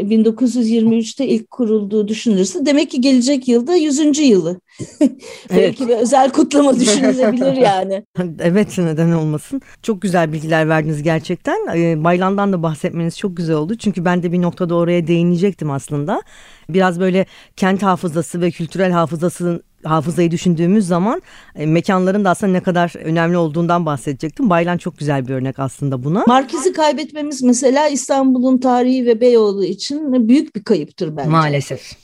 1923'te 0.01 1.27
ilk 1.27 1.51
kurulduğu 1.51 2.07
düşünülürse 2.07 2.65
demek 2.65 2.91
ki 2.91 3.01
gelecek 3.01 3.47
yılda 3.47 3.75
100. 3.75 4.19
yılı. 4.19 4.59
Belki 5.49 5.87
bir 5.87 5.95
özel 5.95 6.29
kutlama 6.31 6.79
düşünülebilir 6.79 7.53
yani. 7.57 8.03
evet 8.39 8.77
neden 8.77 9.11
olmasın. 9.11 9.61
Çok 9.83 10.01
güzel 10.01 10.33
bilgiler 10.33 10.69
verdiniz 10.69 11.03
gerçekten. 11.03 11.77
E, 11.77 12.03
Baylan'dan 12.03 12.53
da 12.53 12.63
bahsetmeniz 12.63 13.17
çok 13.17 13.37
güzel 13.37 13.55
oldu. 13.55 13.75
Çünkü 13.77 14.05
ben 14.05 14.23
de 14.23 14.31
bir 14.31 14.41
noktada 14.41 14.75
oraya 14.75 15.07
değinecektim 15.07 15.71
aslında. 15.71 16.21
Biraz 16.69 16.99
böyle 16.99 17.25
kent 17.55 17.83
hafızası 17.83 18.41
ve 18.41 18.51
kültürel 18.51 18.91
hafızasının 18.91 19.63
hafızayı 19.83 20.31
düşündüğümüz 20.31 20.87
zaman 20.87 21.21
e, 21.55 21.65
mekanların 21.65 22.25
da 22.25 22.29
aslında 22.29 22.51
ne 22.51 22.63
kadar 22.63 22.93
önemli 23.03 23.37
olduğundan 23.37 23.85
bahsedecektim. 23.85 24.49
Baylan 24.49 24.77
çok 24.77 24.97
güzel 24.97 25.27
bir 25.27 25.33
örnek 25.33 25.59
aslında 25.59 26.03
buna. 26.03 26.23
Markizi 26.27 26.73
kaybetmemiz 26.73 27.43
mesela 27.43 27.87
İstanbul'un 27.87 28.57
tarihi 28.57 29.05
ve 29.05 29.21
Beyoğlu 29.21 29.65
için 29.65 30.27
büyük 30.27 30.55
bir 30.55 30.63
kayıptır 30.63 31.17
bence. 31.17 31.29
Maalesef. 31.29 31.97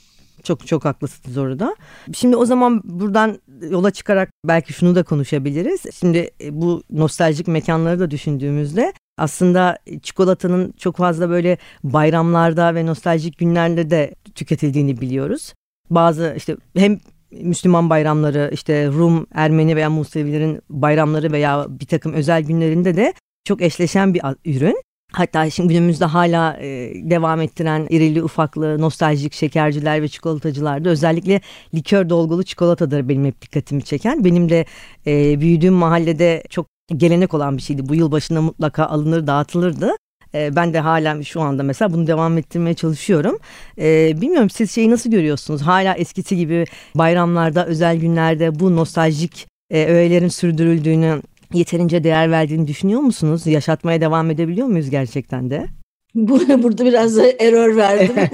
Çok 0.44 0.68
çok 0.68 0.86
haklısınız 0.86 1.38
orada. 1.38 1.76
Şimdi 2.14 2.36
o 2.36 2.46
zaman 2.46 2.82
buradan 2.84 3.40
yola 3.70 3.92
çıkarak 3.92 4.30
belki 4.46 4.74
şunu 4.74 4.96
da 4.96 5.04
konuşabiliriz. 5.04 5.82
Şimdi 6.00 6.30
e, 6.42 6.62
bu 6.62 6.84
nostaljik 6.90 7.48
mekanları 7.48 8.00
da 8.00 8.12
düşündüğümüzde 8.12 8.94
aslında 9.18 9.78
çikolatanın 10.04 10.74
çok 10.78 10.98
fazla 10.98 11.30
böyle 11.30 11.58
bayramlarda 11.84 12.76
ve 12.76 12.86
nostaljik 12.86 13.38
günlerde 13.38 13.90
de 13.90 14.16
tüketildiğini 14.36 15.02
biliyoruz. 15.02 15.54
Bazı 15.90 16.34
işte 16.38 16.58
hem 16.78 17.00
Müslüman 17.32 17.90
bayramları 17.90 18.50
işte 18.54 18.88
Rum, 18.88 19.28
Ermeni 19.34 19.76
veya 19.76 19.90
Musevilerin 19.90 20.62
bayramları 20.70 21.32
veya 21.32 21.66
bir 21.70 21.86
takım 21.86 22.14
özel 22.14 22.44
günlerinde 22.44 22.96
de 22.96 23.14
çok 23.44 23.62
eşleşen 23.62 24.14
bir 24.14 24.22
ürün. 24.46 24.82
Hatta 25.12 25.50
şimdi 25.50 25.74
günümüzde 25.74 26.06
hala 26.06 26.58
e, 26.58 26.92
devam 26.96 27.42
ettiren 27.42 27.88
irili 27.90 28.24
ufaklı 28.24 28.82
nostaljik 28.82 29.34
şekerciler 29.34 30.02
ve 30.02 30.08
çikolatacılar 30.08 30.86
da 30.86 30.90
özellikle 30.90 31.42
likör 31.74 32.10
dolgulu 32.10 32.44
çikolatadır 32.44 33.10
benim 33.10 33.26
hep 33.26 33.42
dikkatimi 33.42 33.84
çeken. 33.84 34.24
Benim 34.24 34.50
de 34.50 34.66
e, 35.08 35.42
büyüdüğüm 35.42 35.74
mahallede 35.74 36.44
çok 36.50 36.68
gelenek 36.98 37.34
olan 37.34 37.58
bir 37.58 37.62
şeydi. 37.62 37.90
Bu 37.90 37.96
yıl 37.96 38.12
başında 38.12 38.42
mutlaka 38.42 38.86
alınır 38.86 39.28
dağıtılırdı. 39.28 39.92
E, 40.36 40.56
ben 40.56 40.74
de 40.74 40.80
hala 40.80 41.24
şu 41.24 41.42
anda 41.42 41.64
mesela 41.64 41.94
bunu 41.94 42.08
devam 42.08 42.38
ettirmeye 42.38 42.74
çalışıyorum. 42.74 43.38
E, 43.80 44.22
bilmiyorum 44.22 44.50
siz 44.50 44.72
şeyi 44.72 44.92
nasıl 44.92 45.12
görüyorsunuz? 45.12 45.62
Hala 45.62 45.94
eskisi 45.94 46.38
gibi 46.38 46.66
bayramlarda, 46.96 47.66
özel 47.66 47.98
günlerde 47.98 48.60
bu 48.60 48.76
nostaljik 48.76 49.48
e, 49.72 49.86
öğelerin 49.86 50.28
sürdürüldüğünü 50.28 51.22
yeterince 51.54 52.04
değer 52.04 52.32
verdiğini 52.32 52.68
düşünüyor 52.68 53.02
musunuz? 53.02 53.48
Yaşatmaya 53.48 54.02
devam 54.02 54.32
edebiliyor 54.32 54.68
muyuz 54.68 54.90
gerçekten 54.90 55.50
de? 55.50 55.68
Burada 56.16 56.86
biraz 56.86 57.18
error 57.18 57.76
verdim. 57.76 58.16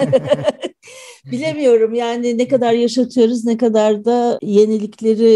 Bilemiyorum 1.25 1.93
yani 1.93 2.37
ne 2.37 2.47
kadar 2.47 2.73
yaşatıyoruz 2.73 3.45
ne 3.45 3.57
kadar 3.57 4.05
da 4.05 4.39
yenilikleri 4.41 5.35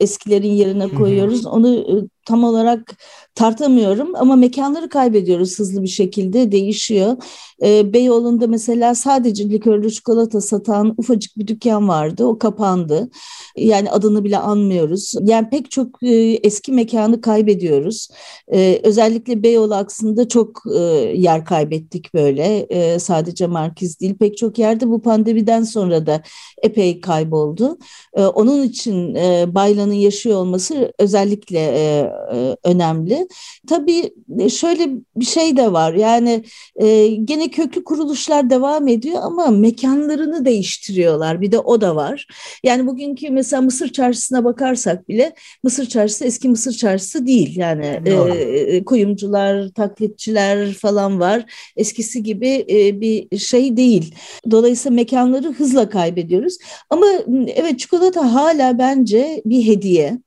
eskilerin 0.00 0.52
yerine 0.52 0.88
koyuyoruz. 0.88 1.46
Onu 1.46 1.86
tam 2.26 2.44
olarak 2.44 2.96
tartamıyorum 3.34 4.14
ama 4.14 4.36
mekanları 4.36 4.88
kaybediyoruz 4.88 5.58
hızlı 5.58 5.82
bir 5.82 5.88
şekilde 5.88 6.52
değişiyor. 6.52 7.16
E, 7.62 7.92
Beyoğlu'nda 7.92 8.46
mesela 8.46 8.94
sadece 8.94 9.50
likörlü 9.50 9.90
çikolata 9.90 10.40
satan 10.40 10.94
ufacık 10.98 11.38
bir 11.38 11.46
dükkan 11.46 11.88
vardı 11.88 12.24
o 12.24 12.38
kapandı. 12.38 13.08
Yani 13.56 13.90
adını 13.90 14.24
bile 14.24 14.38
anmıyoruz. 14.38 15.14
Yani 15.22 15.50
pek 15.50 15.70
çok 15.70 16.02
e, 16.02 16.14
eski 16.42 16.72
mekanı 16.72 17.20
kaybediyoruz. 17.20 18.08
E, 18.52 18.80
özellikle 18.82 19.42
Beyoğlu 19.42 19.74
aksında 19.74 20.28
çok 20.28 20.62
e, 20.78 20.80
yer 21.16 21.44
kaybettik 21.44 22.14
böyle. 22.14 22.66
E, 22.70 22.98
sadece 22.98 23.46
merkez 23.46 24.00
değil 24.00 24.14
pek 24.14 24.36
çok 24.36 24.58
yerde 24.58 24.88
bu 24.88 25.02
pandemiden 25.16 25.62
sonra 25.62 26.06
da 26.06 26.22
epey 26.62 27.00
kayboldu. 27.00 27.78
E, 28.14 28.22
onun 28.22 28.62
için 28.62 29.14
e, 29.14 29.54
Baylan'ın 29.54 29.92
yaşıyor 29.92 30.36
olması 30.36 30.92
özellikle 30.98 31.58
e, 31.58 32.12
e, 32.34 32.56
önemli. 32.64 33.28
Tabii 33.68 34.14
şöyle 34.50 34.88
bir 35.16 35.24
şey 35.24 35.56
de 35.56 35.72
var 35.72 35.94
yani 35.94 36.44
e, 36.76 37.06
gene 37.06 37.50
köklü 37.50 37.84
kuruluşlar 37.84 38.50
devam 38.50 38.88
ediyor 38.88 39.18
ama 39.22 39.46
mekanlarını 39.46 40.44
değiştiriyorlar 40.44 41.40
bir 41.40 41.52
de 41.52 41.58
o 41.58 41.80
da 41.80 41.96
var. 41.96 42.26
Yani 42.62 42.86
bugünkü 42.86 43.30
mesela 43.30 43.62
Mısır 43.62 43.88
çarşısına 43.88 44.44
bakarsak 44.44 45.08
bile 45.08 45.34
Mısır 45.62 45.86
çarşısı 45.86 46.24
eski 46.24 46.48
Mısır 46.48 46.72
çarşısı 46.72 47.26
değil 47.26 47.56
yani 47.56 48.00
e, 48.06 48.84
kuyumcular, 48.84 49.68
taklitçiler 49.68 50.72
falan 50.72 51.20
var 51.20 51.44
eskisi 51.76 52.22
gibi 52.22 52.66
e, 52.70 53.00
bir 53.00 53.38
şey 53.38 53.76
değil. 53.76 54.14
Dolayısıyla 54.50 54.96
mekanları 54.96 55.52
hızla 55.52 55.88
kaybediyoruz 55.88 56.55
ama 56.90 57.06
evet 57.48 57.78
çikolata 57.78 58.34
hala 58.34 58.78
bence 58.78 59.42
bir 59.44 59.66
hediye 59.66 60.18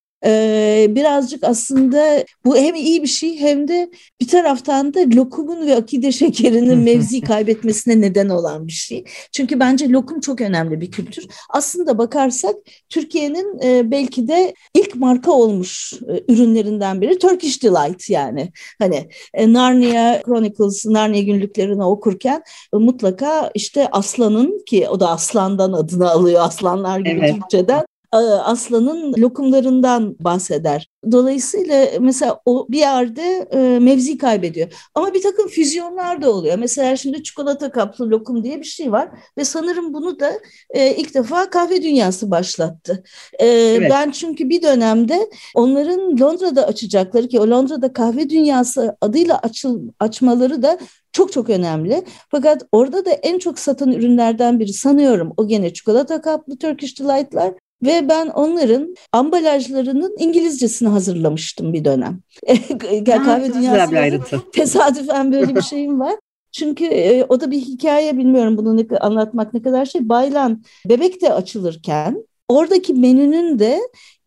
birazcık 0.96 1.44
aslında 1.44 2.26
bu 2.46 2.58
hem 2.58 2.76
iyi 2.76 3.04
bir 3.04 3.08
şey 3.08 3.40
hem 3.40 3.68
de 3.68 3.92
bir 4.22 4.28
taraftan 4.28 4.94
da 4.94 5.00
lokumun 5.16 5.68
ve 5.68 5.76
akide 5.76 6.12
şekerinin 6.12 6.78
mevzi 6.84 7.22
kaybetmesine 7.22 8.02
neden 8.02 8.30
olan 8.30 8.68
bir 8.68 8.72
şey. 8.72 9.06
Çünkü 9.32 9.60
bence 9.60 9.90
lokum 9.90 10.20
çok 10.20 10.42
önemli 10.42 10.82
bir 10.82 10.92
kültür. 10.92 11.28
Aslında 11.50 11.98
bakarsak 11.98 12.56
Türkiye'nin 12.90 13.60
e, 13.64 13.92
belki 13.92 14.28
de 14.28 14.54
ilk 14.74 14.96
marka 14.96 15.32
olmuş 15.32 15.94
e, 15.94 16.34
ürünlerinden 16.34 17.02
biri 17.02 17.20
Turkish 17.20 17.64
Delight 17.64 18.10
yani. 18.10 18.52
Hani 18.80 19.10
e, 19.34 19.54
Narnia 19.54 20.22
Chronicles, 20.26 20.86
Narnia 20.86 21.22
günlüklerini 21.22 21.84
okurken 21.84 22.44
e, 22.74 22.78
mutlaka 22.78 23.52
işte 23.56 23.88
aslanın 23.92 24.66
ki 24.66 24.90
o 24.90 25.00
da 25.00 25.10
aslandan 25.10 25.74
adını 25.74 26.10
alıyor 26.10 26.42
aslanlar 26.42 27.00
gibi 27.00 27.20
evet. 27.20 27.36
Türkçeden 27.36 27.86
aslanın 28.18 29.14
lokumlarından 29.22 30.16
bahseder. 30.20 30.90
Dolayısıyla 31.12 31.88
mesela 32.00 32.42
o 32.46 32.68
bir 32.70 32.78
yerde 32.80 33.48
e, 33.52 33.80
mevzi 33.80 34.18
kaybediyor. 34.18 34.74
Ama 34.96 35.14
bir 35.14 35.22
takım 35.22 35.48
füzyonlar 35.48 36.22
da 36.22 36.32
oluyor. 36.32 36.58
Mesela 36.60 36.96
şimdi 36.96 37.24
çikolata 37.24 37.72
kaplı 37.72 38.10
lokum 38.10 38.44
diye 38.44 38.60
bir 38.60 38.66
şey 38.66 38.92
var 38.92 39.10
ve 39.38 39.46
sanırım 39.46 39.94
bunu 39.94 40.20
da 40.20 40.32
e, 40.70 40.96
ilk 40.96 41.14
defa 41.14 41.50
kahve 41.50 41.84
dünyası 41.84 42.32
başlattı. 42.32 43.04
E, 43.40 43.48
evet. 43.48 43.92
Ben 43.92 44.12
çünkü 44.12 44.50
bir 44.50 44.62
dönemde 44.62 45.30
onların 45.56 46.20
Londra'da 46.20 46.68
açacakları 46.68 47.28
ki 47.28 47.40
o 47.40 47.50
Londra'da 47.50 47.94
kahve 47.94 48.30
dünyası 48.30 48.98
adıyla 49.02 49.40
açıl, 49.40 49.82
açmaları 50.00 50.64
da 50.64 50.80
çok 51.12 51.32
çok 51.32 51.50
önemli. 51.50 52.04
Fakat 52.32 52.64
orada 52.72 53.06
da 53.06 53.12
en 53.12 53.40
çok 53.40 53.60
satan 53.60 53.92
ürünlerden 53.92 54.60
biri 54.60 54.74
sanıyorum 54.74 55.34
o 55.38 55.48
gene 55.48 55.74
çikolata 55.74 56.22
kaplı 56.22 56.58
Turkish 56.58 57.00
Delight'lar 57.00 57.54
ve 57.84 58.10
ben 58.10 58.28
onların 58.28 58.96
ambalajlarının 59.12 60.16
İngilizcesini 60.20 60.90
hazırlamıştım 60.90 61.74
bir 61.74 61.86
dönem. 61.86 62.20
Kahve 63.06 63.54
dünyasında 63.54 64.52
tesadüfen 64.54 65.32
böyle 65.32 65.56
bir 65.56 65.62
şeyim 65.62 66.00
var. 66.00 66.16
Çünkü 66.52 66.86
e, 66.86 67.24
o 67.30 67.42
da 67.42 67.52
bir 67.52 67.62
hikaye 67.62 68.18
bilmiyorum 68.18 68.58
bunu 68.58 68.78
ne, 68.78 68.98
anlatmak 68.98 69.54
ne 69.54 69.62
kadar 69.62 69.86
şey. 69.86 70.10
Baylan 70.10 70.64
bebek 70.90 71.22
de 71.22 71.34
açılırken 71.34 72.26
oradaki 72.48 72.94
menünün 72.94 73.60
de 73.60 73.80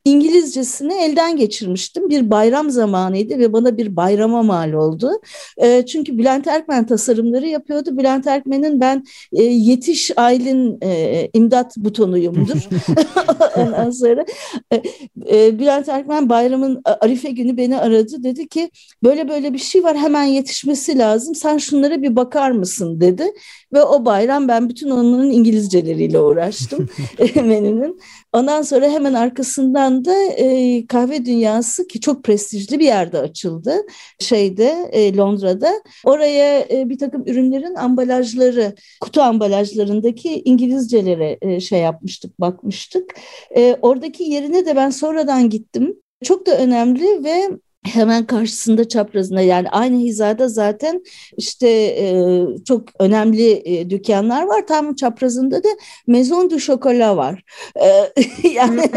İngilizcesini 0.04 0.94
elden 0.94 1.36
geçirmiştim. 1.36 2.08
Bir 2.08 2.30
bayram 2.30 2.70
zamanıydı 2.70 3.38
ve 3.38 3.52
bana 3.52 3.76
bir 3.76 3.96
bayrama 3.96 4.42
mal 4.42 4.72
oldu. 4.72 5.10
E, 5.56 5.86
çünkü 5.86 6.18
Bülent 6.18 6.46
Erkmen 6.46 6.86
tasarımları 6.86 7.46
yapıyordu. 7.46 7.98
Bülent 7.98 8.26
Erkmen'in 8.26 8.80
ben 8.80 9.04
e, 9.32 9.42
yetiş 9.42 10.10
Aylin 10.16 10.78
e, 10.82 11.30
imdat 11.34 11.76
butonuyumdur. 11.76 12.68
Ondan 13.56 13.90
sonra 13.90 14.24
e, 14.72 14.82
e, 15.30 15.58
Bülent 15.58 15.88
Erkmen 15.88 16.28
bayramın 16.28 16.82
Arife 17.00 17.30
günü 17.30 17.56
beni 17.56 17.78
aradı. 17.78 18.22
Dedi 18.22 18.48
ki 18.48 18.70
böyle 19.02 19.28
böyle 19.28 19.52
bir 19.52 19.58
şey 19.58 19.84
var 19.84 19.96
hemen 19.96 20.24
yetişmesi 20.24 20.98
lazım. 20.98 21.34
Sen 21.34 21.58
şunlara 21.58 22.02
bir 22.02 22.16
bakar 22.16 22.50
mısın 22.50 23.00
dedi. 23.00 23.24
Ve 23.72 23.82
o 23.82 24.04
bayram 24.04 24.48
ben 24.48 24.68
bütün 24.68 24.90
onların 24.90 25.30
İngilizceleriyle 25.30 26.20
uğraştım 26.20 26.88
menünün. 27.34 28.00
Ondan 28.32 28.62
sonra 28.62 28.88
hemen 28.88 29.14
arkasından 29.14 30.04
da 30.04 30.14
e, 30.22 30.86
kahve 30.86 31.24
dünyası 31.24 31.86
ki 31.86 32.00
çok 32.00 32.24
prestijli 32.24 32.78
bir 32.78 32.84
yerde 32.84 33.18
açıldı 33.18 33.76
şeyde 34.20 34.88
e, 34.92 35.16
Londra'da. 35.16 35.72
Oraya 36.04 36.60
e, 36.60 36.88
bir 36.88 36.98
takım 36.98 37.26
ürünlerin 37.26 37.74
ambalajları, 37.74 38.74
kutu 39.00 39.22
ambalajlarındaki 39.22 40.42
İngilizcelere 40.44 41.38
e, 41.42 41.60
şey 41.60 41.80
yapmıştık, 41.80 42.40
bakmıştık. 42.40 43.14
E, 43.56 43.76
oradaki 43.82 44.22
yerine 44.24 44.66
de 44.66 44.76
ben 44.76 44.90
sonradan 44.90 45.50
gittim. 45.50 45.96
Çok 46.24 46.46
da 46.46 46.58
önemli 46.58 47.24
ve 47.24 47.48
hemen 47.84 48.26
karşısında 48.26 48.88
çaprazında 48.88 49.40
yani 49.40 49.68
aynı 49.68 49.98
hizada 49.98 50.48
zaten 50.48 51.02
işte 51.36 51.68
e, 51.68 52.34
çok 52.64 52.88
önemli 52.98 53.62
e, 53.64 53.90
dükkanlar 53.90 54.42
var. 54.42 54.66
Tam 54.66 54.94
çaprazında 54.94 55.64
da 55.64 55.68
Maison 56.06 56.50
du 56.50 56.60
Chocolat 56.60 57.16
var. 57.16 57.42
E, 57.76 58.12
yani 58.48 58.90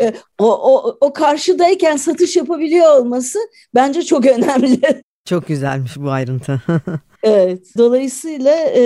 e, 0.00 0.12
o, 0.38 0.74
o, 0.74 0.96
o 1.00 1.12
karşıdayken 1.12 1.96
satış 1.96 2.36
yapabiliyor 2.36 3.00
olması 3.00 3.38
bence 3.74 4.02
çok 4.02 4.26
önemli. 4.26 4.80
Çok 5.24 5.48
güzelmiş 5.48 5.96
bu 5.96 6.10
ayrıntı. 6.10 6.62
evet. 7.22 7.66
Dolayısıyla 7.78 8.56
e, 8.76 8.82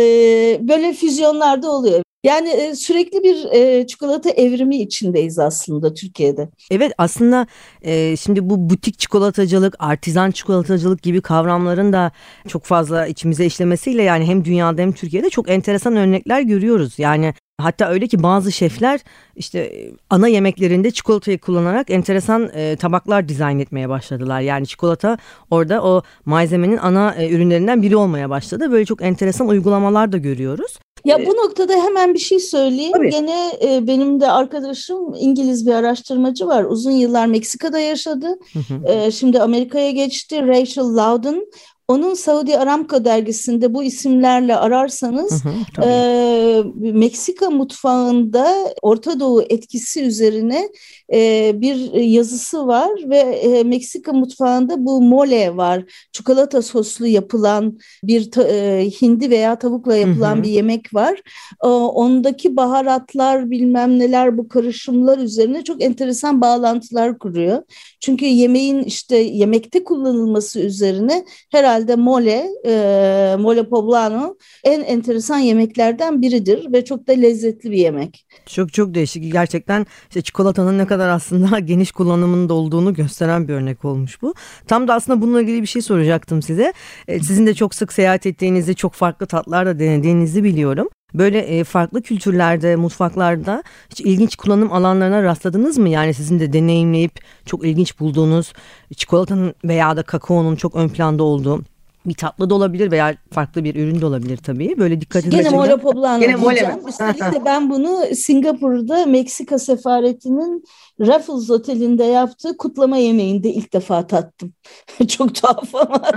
böyle 0.61 0.93
füzyonlar 0.93 1.63
da 1.63 1.71
oluyor. 1.71 2.03
Yani 2.25 2.49
e, 2.49 2.75
sürekli 2.75 3.23
bir 3.23 3.45
e, 3.53 3.87
çikolata 3.87 4.31
evrimi 4.31 4.77
içindeyiz 4.77 5.39
aslında 5.39 5.95
Türkiye'de. 5.95 6.49
Evet 6.71 6.93
aslında 6.99 7.47
e, 7.83 8.17
şimdi 8.17 8.51
bu 8.51 8.71
butik 8.71 8.99
çikolatacılık, 8.99 9.77
artizan 9.79 10.31
çikolatacılık 10.31 11.03
gibi 11.03 11.21
kavramların 11.21 11.93
da 11.93 12.13
çok 12.49 12.65
fazla 12.65 13.07
içimize 13.07 13.47
işlemesiyle 13.47 14.03
yani 14.03 14.25
hem 14.25 14.45
dünyada 14.45 14.83
hem 14.83 14.93
Türkiye'de 14.93 15.31
çok 15.31 15.51
enteresan 15.51 15.97
örnekler 15.97 16.43
görüyoruz. 16.43 16.99
Yani 16.99 17.35
Hatta 17.59 17.89
öyle 17.89 18.07
ki 18.07 18.23
bazı 18.23 18.53
şefler 18.53 19.01
işte 19.37 19.91
ana 20.11 20.29
yemeklerinde 20.29 20.91
çikolatayı 20.91 21.39
kullanarak 21.39 21.91
enteresan 21.91 22.51
tabaklar 22.77 23.29
dizayn 23.29 23.59
etmeye 23.59 23.89
başladılar. 23.89 24.41
Yani 24.41 24.67
çikolata 24.67 25.19
orada 25.51 25.83
o 25.83 26.03
malzemenin 26.25 26.77
ana 26.77 27.27
ürünlerinden 27.27 27.83
biri 27.83 27.97
olmaya 27.97 28.31
başladı. 28.31 28.73
Böyle 28.73 28.85
çok 28.85 29.03
enteresan 29.03 29.49
uygulamalar 29.49 30.13
da 30.13 30.19
görüyoruz. 30.19 30.79
Ya 31.05 31.27
bu 31.27 31.31
noktada 31.31 31.73
hemen 31.73 32.15
bir 32.15 32.19
şey 32.19 32.39
söyleyeyim. 32.39 32.93
Tabii. 32.93 33.11
Gene 33.11 33.53
e, 33.63 33.87
benim 33.87 34.21
de 34.21 34.31
arkadaşım 34.31 35.15
İngiliz 35.19 35.67
bir 35.67 35.73
araştırmacı 35.73 36.47
var. 36.47 36.65
Uzun 36.65 36.91
yıllar 36.91 37.27
Meksika'da 37.27 37.79
yaşadı. 37.79 38.39
E, 38.87 39.11
şimdi 39.11 39.41
Amerika'ya 39.41 39.91
geçti. 39.91 40.47
Rachel 40.47 40.85
Loudon. 40.85 41.47
Onun 41.89 42.15
Saudi 42.15 42.59
Aramco 42.59 43.05
dergisinde 43.05 43.75
bu 43.75 43.83
isimlerle 43.83 44.57
ararsanız 44.57 45.45
hı 45.45 45.49
hı, 45.49 45.85
e, 45.85 46.63
Meksika 46.75 47.51
mutfağında 47.51 48.75
Orta 48.83 49.21
Doğu 49.21 49.43
etkisi 49.43 50.03
üzerine 50.03 50.69
e, 51.13 51.53
bir 51.61 51.93
yazısı 51.93 52.67
var 52.67 52.91
ve 53.11 53.19
e, 53.19 53.63
Meksika 53.63 54.13
mutfağında 54.13 54.87
bu 54.87 55.03
mole 55.03 55.57
var. 55.57 55.85
Çikolata 56.13 56.63
soslu 56.63 57.07
yapılan 57.07 57.79
bir 58.05 58.39
e, 58.39 58.91
hindi 59.03 59.31
veya 59.31 59.59
tavukla 59.59 59.97
yapılan 59.97 60.37
hı 60.37 60.39
hı. 60.39 60.43
bir 60.43 60.49
yemek 60.49 60.95
var. 60.95 61.23
E, 61.65 61.67
ondaki 61.67 62.57
baharatlar 62.57 63.51
bilmem 63.51 63.99
neler 63.99 64.39
bu 64.39 64.49
karışımlar 64.49 65.19
üzerine 65.19 65.65
çok 65.65 65.83
enteresan 65.83 66.41
bağlantılar 66.41 67.19
kuruyor. 67.19 67.63
Çünkü 68.01 68.25
yemeğin 68.25 68.83
işte 68.83 69.17
yemekte 69.17 69.85
kullanılması 69.85 70.61
üzerine 70.61 71.25
herhalde 71.51 71.97
mole, 71.97 72.49
e, 72.67 73.37
mole 73.39 73.69
poblano 73.69 74.37
en 74.65 74.81
enteresan 74.81 75.39
yemeklerden 75.39 76.23
biridir 76.23 76.73
ve 76.73 76.85
çok 76.85 77.09
da 77.09 77.13
lezzetli 77.13 77.71
bir 77.71 77.77
yemek. 77.77 78.27
Çok 78.47 78.73
çok 78.73 78.95
değişik. 78.95 79.33
Gerçekten 79.33 79.87
işte 80.09 80.23
çikolatanın 80.23 80.79
ne 80.79 80.87
kadar 80.87 81.02
aslında 81.09 81.59
geniş 81.59 81.93
kullanımında 81.93 82.55
olduğunu 82.55 82.95
gösteren 82.95 83.49
bir 83.49 83.53
örnek 83.53 83.85
olmuş 83.85 84.23
bu. 84.23 84.35
Tam 84.67 84.89
da 84.89 84.95
aslında 84.95 85.23
bununla 85.23 85.43
ilgili 85.43 85.63
bir 85.63 85.67
şey 85.67 85.83
soracaktım 85.83 86.43
size. 86.43 86.73
E, 87.09 87.21
sizin 87.21 87.47
de 87.47 87.55
çok 87.55 87.75
sık 87.75 87.93
seyahat 87.93 88.27
ettiğinizi, 88.27 88.75
çok 88.75 88.93
farklı 88.93 89.27
tatlar 89.27 89.67
da 89.67 89.79
denediğinizi 89.79 90.45
biliyorum. 90.45 90.89
Böyle 91.15 91.39
e, 91.39 91.65
farklı 91.65 92.03
kültürlerde, 92.03 92.77
mutfaklarda 92.77 93.63
hiç 93.91 94.01
ilginç 94.01 94.37
kullanım 94.37 94.73
alanlarına 94.73 95.23
rastladınız 95.23 95.79
mı? 95.79 95.89
Yani 95.89 96.15
sizin 96.15 96.41
de 96.41 96.53
deneyimleyip 96.53 97.21
çok 97.47 97.65
ilginç 97.65 98.01
bulduğunuz 98.01 98.53
çikolatanın 98.97 99.55
veya 99.65 99.97
da 99.97 100.03
kakaonun 100.03 100.57
çok 100.57 100.75
ön 100.75 100.89
planda 100.89 101.23
olduğu 101.23 101.65
bir 102.07 102.15
tatlı 102.15 102.51
da 102.51 102.55
olabilir 102.55 102.91
veya 102.91 103.17
farklı 103.31 103.65
bir 103.65 103.75
ürün 103.75 104.01
de 104.01 104.07
olabilir 104.07 104.37
tabii. 104.37 104.79
Böyle 104.79 105.01
dikkat 105.01 105.27
edin. 105.27 105.37
Gene 105.37 105.51
mole 105.51 105.77
poblano 105.77 106.21
Gene 106.21 106.37
mole 106.37 106.77
Üstelik 106.89 107.21
de 107.21 107.45
ben 107.45 107.71
bunu 107.71 108.15
Singapur'da 108.15 109.07
Meksika 109.07 109.59
sefaretinin 109.59 110.65
Raffles 111.01 111.51
Oteli'nde 111.51 112.05
yaptığı 112.05 112.57
kutlama 112.57 112.97
yemeğinde 112.97 113.49
ilk 113.49 113.73
defa 113.73 114.07
tattım. 114.07 114.53
Çok 115.09 115.35
tuhaf 115.35 115.75
ama 115.75 116.13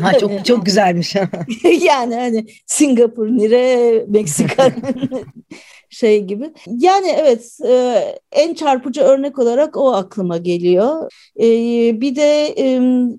Ha, 0.00 0.18
çok 0.18 0.44
çok 0.44 0.66
güzelmiş. 0.66 1.14
yani 1.80 2.14
hani 2.14 2.46
Singapur 2.66 3.26
nire 3.26 4.04
Meksika 4.08 4.72
şey 5.92 6.24
gibi. 6.24 6.52
Yani 6.78 7.08
evet 7.18 7.58
e, 7.66 8.04
en 8.32 8.54
çarpıcı 8.54 9.00
örnek 9.00 9.38
olarak 9.38 9.76
o 9.76 9.92
aklıma 9.92 10.36
geliyor. 10.36 11.12
E, 11.40 11.46
bir 12.00 12.16
de 12.16 12.54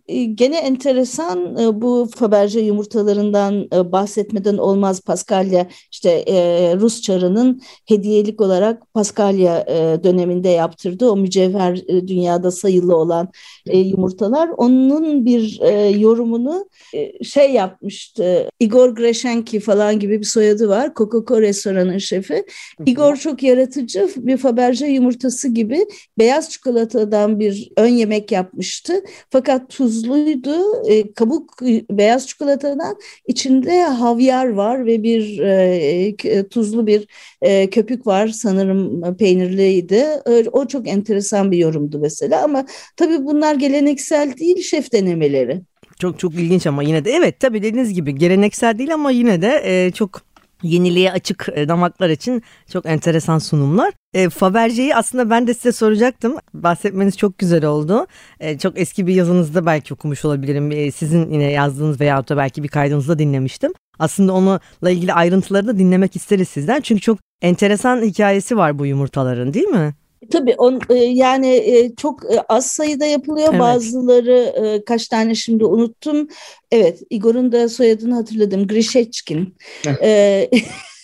e, 0.08 0.24
gene 0.26 0.58
enteresan 0.58 1.58
e, 1.58 1.82
bu 1.82 2.10
Faberge 2.16 2.60
yumurtalarından 2.60 3.68
e, 3.74 3.92
bahsetmeden 3.92 4.58
olmaz 4.58 5.02
Paskalya 5.02 5.68
işte 5.92 6.10
e, 6.10 6.36
Rus 6.76 7.02
çarının 7.02 7.62
hediyelik 7.86 8.42
olarak 8.42 8.94
Paskalya 8.94 9.66
e, 9.68 10.04
döneminde 10.04 10.50
yaptırdığı 10.50 11.10
o 11.10 11.16
mücevher 11.16 11.82
e, 11.88 12.08
dünyada 12.08 12.52
sayılı 12.52 12.98
olan 12.98 13.30
e, 13.66 13.78
yumurtalar. 13.78 14.50
Onun 14.58 15.26
bir 15.26 15.60
e, 15.62 15.90
yorumunu 15.90 16.70
e, 16.94 17.24
şey 17.24 17.52
yapmıştı. 17.52 18.50
Igor 18.60 18.90
Greshenki 18.90 19.60
falan 19.60 20.00
gibi 20.00 20.20
bir 20.20 20.26
soyadı 20.26 20.70
var. 20.70 20.92
Coca-Cola 20.96 21.42
restoranın 21.42 21.98
şefi. 21.98 22.46
Igor 22.86 23.16
çok 23.16 23.44
yaratıcı 23.44 24.10
bir 24.18 24.38
Faberge 24.38 24.86
yumurtası 24.86 25.48
gibi 25.48 25.86
beyaz 26.18 26.50
çikolatadan 26.50 27.40
bir 27.40 27.72
ön 27.78 27.88
yemek 27.88 28.32
yapmıştı. 28.32 28.94
Fakat 29.30 29.70
tuzluydu. 29.70 30.88
E, 30.88 31.14
kabuk 31.14 31.62
beyaz 31.92 32.28
çikolatadan 32.28 32.96
içinde 33.28 33.84
havyar 33.84 34.48
var 34.48 34.86
ve 34.86 35.04
bir 35.04 35.40
e, 35.40 36.48
tuzlu 36.48 36.88
bir 36.88 37.08
e, 37.42 37.70
köpük 37.70 38.08
var 38.08 38.28
sanırım 38.28 39.16
peynirliydi. 39.18 40.06
O 40.52 40.68
çok 40.68 40.88
enteresan 40.88 41.52
bir 41.52 41.58
yorumdu 41.58 42.00
mesela 42.00 42.44
ama 42.44 42.66
tabii 42.98 43.26
bunlar 43.26 43.56
geleneksel 43.56 44.38
değil 44.38 44.62
şef 44.62 44.92
denemeleri. 44.92 45.62
Çok 46.00 46.20
çok 46.20 46.34
ilginç 46.34 46.68
ama 46.68 46.84
yine 46.84 47.06
de 47.06 47.12
evet 47.12 47.40
tabii 47.40 47.64
dediğiniz 47.64 47.94
gibi 47.94 48.16
geleneksel 48.16 48.78
değil 48.78 48.94
ama 48.94 49.12
yine 49.12 49.42
de 49.42 49.62
e, 49.66 49.92
çok 49.92 50.22
yeniliğe 50.64 51.12
açık 51.12 51.50
e, 51.56 51.68
damaklar 51.68 52.10
için 52.10 52.44
çok 52.72 52.86
enteresan 52.86 53.40
sunumlar. 53.40 53.94
E, 54.14 54.30
Faberge'yi 54.30 54.96
aslında 54.96 55.30
ben 55.30 55.48
de 55.48 55.54
size 55.54 55.72
soracaktım. 55.72 56.38
Bahsetmeniz 56.54 57.18
çok 57.18 57.38
güzel 57.38 57.66
oldu. 57.66 58.08
E, 58.40 58.58
çok 58.58 58.80
eski 58.80 59.08
bir 59.08 59.16
yazınızda 59.16 59.66
belki 59.66 59.94
okumuş 59.94 60.26
olabilirim. 60.26 60.72
E, 60.72 60.92
sizin 60.92 61.32
yine 61.32 61.52
yazdığınız 61.52 62.00
veya 62.00 62.28
da 62.28 62.38
belki 62.38 62.64
bir 62.64 62.68
kaydınızda 62.68 63.20
dinlemiştim. 63.20 63.74
Aslında 64.00 64.34
onunla 64.34 64.90
ilgili 64.90 65.14
ayrıntıları 65.14 65.68
da 65.68 65.78
dinlemek 65.78 66.16
isteriz 66.16 66.50
sizden. 66.50 66.82
Çünkü 66.82 67.02
çok 67.02 67.20
enteresan 67.42 68.02
hikayesi 68.02 68.58
var 68.58 68.80
bu 68.80 68.86
yumurtaların 68.86 69.54
değil 69.54 69.68
mi? 69.68 69.94
Tabii 70.32 70.56
on, 70.58 70.82
e, 70.90 70.94
yani 70.96 71.48
e, 71.48 71.96
çok 71.96 72.34
e, 72.34 72.42
az 72.50 72.66
sayıda 72.68 73.06
yapılıyor. 73.06 73.48
Evet. 73.50 73.60
Bazıları 73.60 74.54
kaç 74.86 75.08
tane 75.08 75.36
şimdi 75.36 75.66
unuttum. 75.66 76.28
Evet 76.72 77.02
Igor'un 77.10 77.52
da 77.52 77.70
soyadını 77.70 78.16
hatırladım. 78.16 78.68
Grişeçkin. 78.68 79.56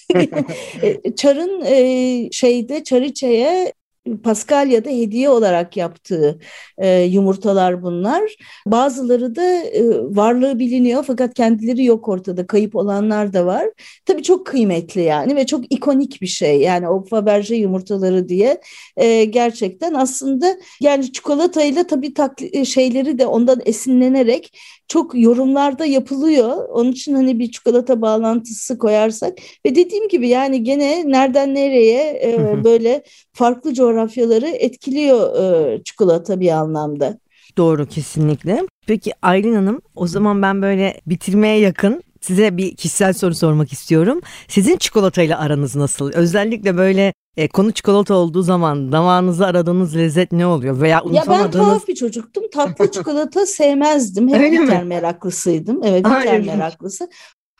Çar'ın 1.15 1.61
şeyde 2.31 2.83
Çariçe'ye 2.83 3.73
Paskalya'da 4.17 4.89
hediye 4.89 5.29
olarak 5.29 5.77
yaptığı 5.77 6.39
e, 6.77 7.01
yumurtalar 7.01 7.83
bunlar. 7.83 8.35
Bazıları 8.65 9.35
da 9.35 9.43
e, 9.43 9.83
varlığı 10.15 10.59
biliniyor 10.59 11.03
fakat 11.07 11.33
kendileri 11.33 11.85
yok 11.85 12.07
ortada. 12.07 12.47
Kayıp 12.47 12.75
olanlar 12.75 13.33
da 13.33 13.45
var. 13.45 13.65
Tabii 14.05 14.23
çok 14.23 14.47
kıymetli 14.47 15.01
yani 15.01 15.35
ve 15.35 15.45
çok 15.45 15.73
ikonik 15.73 16.21
bir 16.21 16.27
şey. 16.27 16.61
Yani 16.61 16.89
o 16.89 17.05
Faberge 17.05 17.55
yumurtaları 17.55 18.29
diye 18.29 18.61
e, 18.97 19.25
gerçekten 19.25 19.93
aslında 19.93 20.57
yani 20.81 21.11
çikolatayla 21.11 21.87
tabii 21.87 22.13
takli, 22.13 22.65
şeyleri 22.65 23.19
de 23.19 23.25
ondan 23.25 23.61
esinlenerek 23.65 24.57
çok 24.89 25.11
yorumlarda 25.15 25.85
yapılıyor. 25.85 26.69
Onun 26.69 26.91
için 26.91 27.13
hani 27.15 27.39
bir 27.39 27.51
çikolata 27.51 28.01
bağlantısı 28.01 28.77
koyarsak 28.77 29.37
ve 29.65 29.75
dediğim 29.75 30.07
gibi 30.07 30.29
yani 30.29 30.63
gene 30.63 31.03
nereden 31.11 31.55
nereye 31.55 32.21
e, 32.23 32.63
böyle 32.63 33.03
farklı 33.33 33.73
coğrafyaları 33.73 34.47
etkiliyor 34.47 35.43
e, 35.43 35.83
çikolata 35.83 36.39
bir 36.39 36.49
anlamda. 36.49 37.19
Doğru 37.57 37.85
kesinlikle. 37.85 38.63
Peki 38.87 39.11
Aylin 39.21 39.55
Hanım 39.55 39.81
o 39.95 40.07
zaman 40.07 40.41
ben 40.41 40.61
böyle 40.61 41.01
bitirmeye 41.07 41.59
yakın 41.59 42.03
size 42.21 42.57
bir 42.57 42.75
kişisel 42.75 43.13
soru 43.13 43.35
sormak 43.35 43.73
istiyorum. 43.73 44.21
Sizin 44.47 44.77
çikolatayla 44.77 45.39
aranız 45.39 45.75
nasıl? 45.75 46.11
Özellikle 46.13 46.77
böyle 46.77 47.13
e, 47.39 47.47
konu 47.47 47.71
çikolata 47.71 48.15
olduğu 48.15 48.41
zaman 48.41 48.91
damağınızda 48.91 49.45
aradığınız 49.45 49.95
lezzet 49.95 50.31
ne 50.31 50.47
oluyor? 50.47 50.81
Veya 50.81 51.03
unutamadığınız... 51.03 51.39
Ya 51.39 51.43
ben 51.43 51.51
tuhaf 51.51 51.87
bir 51.87 51.95
çocuktum. 51.95 52.43
Tatlı 52.53 52.91
çikolata 52.91 53.45
sevmezdim. 53.45 54.29
Hep 54.29 54.51
bitter 54.51 54.83
meraklısıydım. 54.83 55.83
Evet 55.83 56.05
bitter 56.05 56.41
meraklısı. 56.41 57.09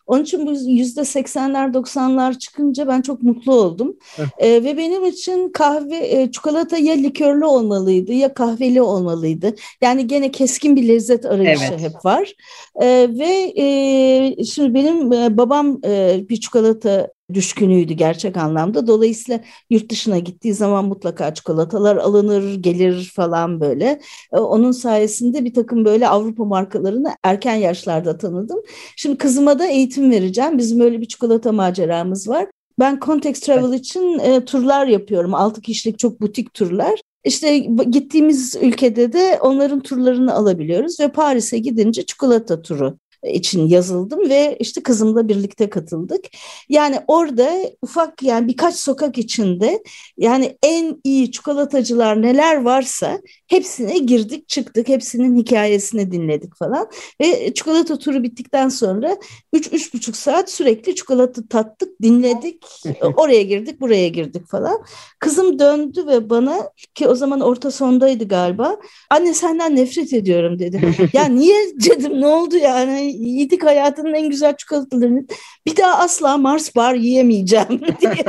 Onun 0.08 0.24
için 0.24 0.48
bu 0.48 0.72
yüzde 0.72 1.06
seksenler 1.06 1.74
doksanlar 1.74 2.39
çıkınca 2.39 2.88
ben 2.88 3.02
çok 3.02 3.24
mutlu 3.24 3.54
oldum. 3.54 3.98
e, 4.38 4.63
ve 4.63 4.78
benim 4.78 5.06
için 5.06 5.52
kahve 5.52 6.22
e, 6.22 6.32
çikolata 6.32 6.78
ya 6.78 6.94
likörlü 6.94 7.46
olmalıydı 7.46 8.13
ya 8.13 8.34
kahveli 8.34 8.82
olmalıydı. 8.82 9.56
Yani 9.82 10.08
gene 10.08 10.32
keskin 10.32 10.76
bir 10.76 10.88
lezzet 10.88 11.26
arayışı 11.26 11.63
evet. 11.70 11.80
hep 11.80 12.06
var. 12.06 12.34
E, 12.82 13.08
ve 13.20 13.54
e, 13.63 14.44
şimdi 14.44 14.74
benim 14.74 15.13
e, 15.13 15.38
babam 15.38 15.80
e, 15.86 16.20
bir 16.30 16.39
çikolata 16.39 17.08
düşkünüydü 17.34 17.94
gerçek 17.94 18.38
anlamda. 18.38 18.88
Dolayısıyla 18.88 19.42
yurt 19.70 19.92
dışına 19.92 20.20
gittiği 20.20 20.54
zaman 20.54 20.86
mutlaka 20.86 21.34
çikolatalar 21.34 21.96
alınır, 21.98 22.56
gelir 22.56 23.12
falan 23.15 23.62
böyle. 23.62 24.02
E, 24.34 24.38
onun 24.38 24.72
sayesinde 24.72 25.46
bir 25.46 25.54
takım 25.54 25.86
böyle 25.86 26.08
Avrupa 26.08 26.46
markalarını 26.46 27.13
erken 27.24 27.56
yaşlarda 27.56 28.18
tanıdım. 28.18 28.60
Şimdi 28.96 29.18
kızıma 29.18 29.60
da 29.60 29.68
eğitim 29.68 30.12
vereceğim. 30.12 30.58
Bizim 30.58 30.80
öyle 30.80 31.02
bir 31.02 31.08
çikolata 31.08 31.52
maceramız 31.52 32.28
var. 32.28 32.48
Ben 32.80 33.00
Context 33.02 33.46
Travel 33.46 33.74
için 33.74 34.20
e, 34.20 34.46
turlar 34.46 34.88
yapıyorum. 34.88 35.34
Altı 35.34 35.62
kişilik 35.62 36.00
çok 36.00 36.22
butik 36.22 36.54
turlar. 36.54 37.02
İşte 37.24 37.58
gittiğimiz 37.89 38.56
ülkede 38.62 39.13
de 39.13 39.39
onların 39.42 39.80
turlarını 39.80 40.34
alabiliyoruz 40.34 41.00
ve 41.00 41.08
Paris'e 41.12 41.58
gidince 41.58 42.06
çikolata 42.06 42.62
turu 42.62 42.98
için 43.23 43.67
yazıldım 43.67 44.29
ve 44.29 44.58
işte 44.60 44.84
kızımla 44.84 45.27
birlikte 45.27 45.69
katıldık. 45.69 46.25
Yani 46.69 46.99
orada 47.08 47.51
ufak 47.82 48.23
yani 48.23 48.47
birkaç 48.47 48.75
sokak 48.75 49.17
içinde 49.17 49.84
yani 50.17 50.58
en 50.63 51.01
iyi 51.03 51.32
çikolatacılar 51.32 52.21
neler 52.21 52.62
varsa 52.62 53.19
hepsine 53.47 53.97
girdik 53.97 54.47
çıktık. 54.49 54.88
Hepsinin 54.88 55.38
hikayesini 55.38 56.12
dinledik 56.12 56.55
falan. 56.55 56.88
Ve 57.21 57.53
çikolata 57.53 57.99
turu 57.99 58.23
bittikten 58.23 58.69
sonra 58.69 59.17
3-3,5 59.53 60.13
saat 60.13 60.51
sürekli 60.51 60.95
çikolata 60.95 61.41
tattık, 61.49 62.01
dinledik. 62.01 62.65
Oraya 63.17 63.41
girdik, 63.41 63.82
buraya 63.82 64.08
girdik 64.08 64.47
falan. 64.47 64.84
Kızım 65.19 65.60
döndü 65.60 66.08
ve 66.08 66.29
bana 66.29 66.69
ki 66.95 67.08
o 67.08 67.15
zaman 67.15 67.39
orta 67.41 67.71
sondaydı 67.71 68.27
galiba. 68.27 68.77
Anne 69.10 69.34
senden 69.34 69.75
nefret 69.75 70.13
ediyorum 70.13 70.60
dedi. 70.60 70.95
ya 71.13 71.25
niye 71.25 71.58
dedim 71.75 72.21
ne 72.21 72.27
oldu 72.27 72.58
yani? 72.58 73.09
Yedik 73.10 73.63
hayatının 73.65 74.13
en 74.13 74.30
güzel 74.30 74.58
çikolatalarını. 74.58 75.26
Bir 75.65 75.78
daha 75.78 76.00
asla 76.00 76.38
Mars 76.38 76.76
bar 76.76 76.93
yiyemeyeceğim 76.93 77.69
diye. 78.02 78.26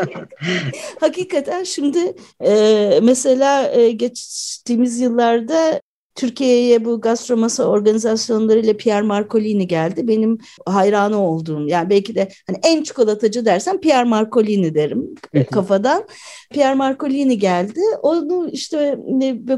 Hakikaten 1.00 1.64
şimdi 1.64 2.14
e, 2.44 3.00
mesela 3.02 3.70
e, 3.72 3.90
geçtiğimiz 3.90 5.00
yıllarda 5.00 5.80
Türkiye'ye 6.14 6.84
bu 6.84 7.00
gastromasa 7.00 7.64
organizasyonlarıyla 7.64 8.76
Pierre 8.76 9.02
Marcolini 9.02 9.66
geldi. 9.66 10.08
Benim 10.08 10.38
hayranı 10.66 11.22
olduğum 11.22 11.68
yani 11.68 11.90
belki 11.90 12.14
de 12.14 12.28
hani 12.46 12.58
en 12.62 12.82
çikolatacı 12.82 13.44
dersem 13.44 13.80
Pierre 13.80 14.04
Marcolini 14.04 14.74
derim 14.74 15.14
kafadan. 15.52 16.04
Pierre 16.50 16.74
Marcolini 16.74 17.38
geldi. 17.38 17.80
Onu 18.02 18.48
işte 18.52 18.98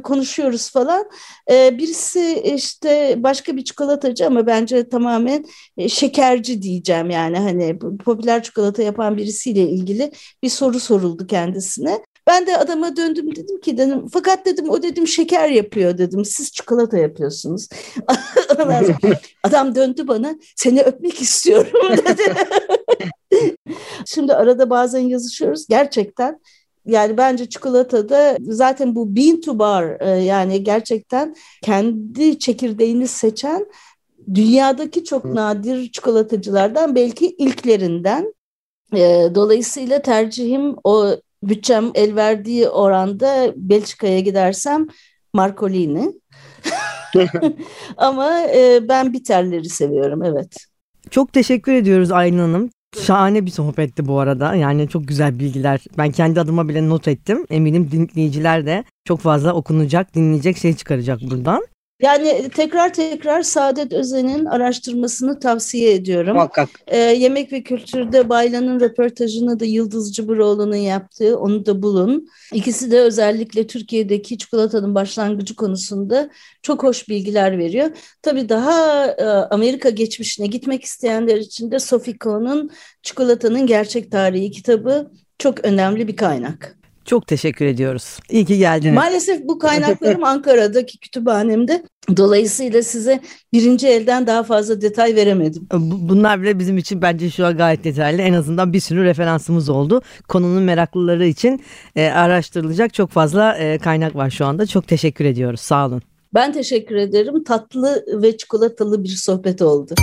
konuşuyoruz 0.03 0.71
falan. 0.71 1.05
Ee, 1.51 1.79
birisi 1.79 2.43
işte 2.55 3.15
başka 3.19 3.57
bir 3.57 3.65
çikolatacı 3.65 4.27
ama 4.27 4.47
bence 4.47 4.89
tamamen 4.89 5.45
e, 5.77 5.89
şekerci 5.89 6.63
diyeceğim 6.63 7.11
yani 7.11 7.39
hani 7.39 7.79
popüler 7.79 8.43
çikolata 8.43 8.83
yapan 8.83 9.17
birisiyle 9.17 9.69
ilgili 9.69 10.13
bir 10.43 10.49
soru 10.49 10.81
soruldu 10.81 11.27
kendisine. 11.27 12.01
Ben 12.27 12.47
de 12.47 12.57
adama 12.57 12.97
döndüm 12.97 13.37
dedim 13.37 13.61
ki 13.61 13.79
dedim 13.79 14.09
fakat 14.13 14.47
dedim 14.47 14.71
o 14.71 14.83
dedim 14.83 15.07
şeker 15.07 15.49
yapıyor 15.49 15.99
dedim 15.99 16.25
siz 16.25 16.53
çikolata 16.53 16.99
yapıyorsunuz. 16.99 17.69
Adam 19.43 19.75
döndü 19.75 20.09
bana 20.09 20.35
seni 20.57 20.83
öpmek 20.83 21.21
istiyorum 21.21 21.73
dedi. 22.07 22.23
Şimdi 24.07 24.35
arada 24.35 24.71
bazen 24.71 25.01
yazışıyoruz 25.01 25.67
gerçekten 25.69 26.41
yani 26.87 27.17
bence 27.17 27.49
çikolatada 27.49 28.37
zaten 28.41 28.95
bu 28.95 29.17
bean 29.17 29.41
to 29.41 29.59
bar 29.59 30.01
e, 30.01 30.09
yani 30.11 30.65
gerçekten 30.65 31.35
kendi 31.63 32.39
çekirdeğini 32.39 33.09
seçen 33.09 33.67
dünyadaki 34.35 35.05
çok 35.05 35.25
nadir 35.25 35.93
çikolatacılardan 35.93 36.95
belki 36.95 37.27
ilklerinden. 37.27 38.35
E, 38.95 39.29
dolayısıyla 39.35 40.03
tercihim 40.03 40.77
o 40.85 41.17
bütçem 41.43 41.91
el 41.95 42.17
verdiği 42.17 42.69
oranda 42.69 43.53
Belçika'ya 43.57 44.21
gidersem 44.21 44.87
Marcolini. 45.33 46.13
Ama 47.97 48.41
e, 48.41 48.89
ben 48.89 49.13
biterleri 49.13 49.69
seviyorum 49.69 50.23
evet. 50.23 50.57
Çok 51.11 51.33
teşekkür 51.33 51.73
ediyoruz 51.73 52.13
Aylin 52.13 52.39
Hanım. 52.39 52.71
Şahane 53.01 53.47
bir 53.47 53.51
sohbetti 53.51 54.07
bu 54.07 54.19
arada. 54.19 54.55
Yani 54.55 54.89
çok 54.89 55.09
güzel 55.09 55.39
bilgiler. 55.39 55.81
Ben 55.99 56.11
kendi 56.11 56.41
adıma 56.41 56.69
bile 56.69 56.89
not 56.89 57.09
ettim. 57.09 57.47
Eminim 57.51 57.91
dinleyiciler 57.91 58.67
de 58.67 58.85
çok 59.05 59.21
fazla 59.21 59.55
okunacak, 59.55 60.15
dinleyecek 60.15 60.57
şey 60.57 60.77
çıkaracak 60.77 61.21
buradan. 61.31 61.67
Yani 62.03 62.49
tekrar 62.55 62.95
tekrar 62.95 63.43
Saadet 63.43 63.93
Özen'in 63.93 64.45
araştırmasını 64.45 65.41
tavsiye 65.41 65.95
ediyorum. 65.95 66.35
Muhakkak. 66.35 66.69
Ee, 66.87 66.99
yemek 66.99 67.53
ve 67.53 67.63
kültürde 67.63 68.29
Baylan'ın 68.29 68.81
röportajını 68.81 69.61
da 69.61 69.65
Yıldız 69.65 70.15
Cıbıroğlu'nun 70.15 70.77
yaptığı 70.77 71.39
onu 71.39 71.67
da 71.67 71.83
bulun. 71.83 72.29
İkisi 72.53 72.91
de 72.91 73.01
özellikle 73.01 73.67
Türkiye'deki 73.67 74.39
çikolatanın 74.39 74.95
başlangıcı 74.95 75.57
konusunda 75.57 76.31
çok 76.63 76.83
hoş 76.83 77.09
bilgiler 77.09 77.59
veriyor. 77.59 77.91
Tabii 78.23 78.49
daha 78.49 79.07
e, 79.07 79.25
Amerika 79.25 79.91
geçmişine 79.91 80.47
gitmek 80.47 80.85
isteyenler 80.85 81.37
için 81.37 81.71
de 81.71 81.79
Sophie 81.79 82.19
Cohn'un 82.21 82.71
Çikolatanın 83.03 83.67
Gerçek 83.67 84.13
Tarihi 84.13 84.51
kitabı 84.51 85.11
çok 85.39 85.65
önemli 85.65 86.09
bir 86.09 86.17
kaynak. 86.17 86.82
Çok 87.05 87.27
teşekkür 87.27 87.67
ediyoruz. 87.67 88.19
İyi 88.31 88.45
ki 88.45 88.59
geldiniz. 88.59 88.95
Maalesef 88.95 89.45
bu 89.45 89.59
kaynaklarım 89.59 90.25
Ankara'daki 90.25 90.99
kütüphanemde. 90.99 91.83
Dolayısıyla 92.17 92.83
size 92.83 93.21
birinci 93.53 93.89
elden 93.89 94.27
daha 94.27 94.43
fazla 94.43 94.81
detay 94.81 95.15
veremedim. 95.15 95.69
Bunlar 95.81 96.43
bile 96.43 96.59
bizim 96.59 96.79
için 96.79 97.03
bence 97.03 97.31
şu 97.31 97.47
an 97.47 97.57
gayet 97.57 97.85
detaylı. 97.85 98.23
En 98.23 98.33
azından 98.33 98.73
bir 98.73 98.81
sürü 98.81 99.05
referansımız 99.05 99.69
oldu. 99.69 100.03
Konunun 100.29 100.63
meraklıları 100.63 101.27
için 101.27 101.63
e, 101.97 102.07
araştırılacak 102.07 102.95
çok 102.95 103.11
fazla 103.11 103.57
e, 103.57 103.79
kaynak 103.79 104.17
var 104.17 104.31
şu 104.31 104.47
anda. 104.47 104.67
Çok 104.67 104.89
teşekkür 104.89 105.25
ediyoruz. 105.25 105.61
Sağ 105.61 105.87
olun. 105.87 106.03
Ben 106.35 106.53
teşekkür 106.53 106.97
ederim. 106.97 107.45
Tatlı 107.45 108.05
ve 108.23 108.37
çikolatalı 108.37 109.05
bir 109.05 109.09
sohbet 109.09 109.63
oldu. 109.63 109.95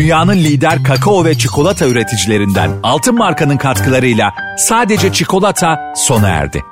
Dünyanın 0.00 0.36
lider 0.36 0.84
kakao 0.84 1.24
ve 1.24 1.38
çikolata 1.38 1.86
üreticilerinden 1.86 2.70
Altın 2.82 3.14
Marka'nın 3.14 3.56
katkılarıyla 3.56 4.34
sadece 4.58 5.12
çikolata 5.12 5.92
sona 5.96 6.28
erdi. 6.28 6.64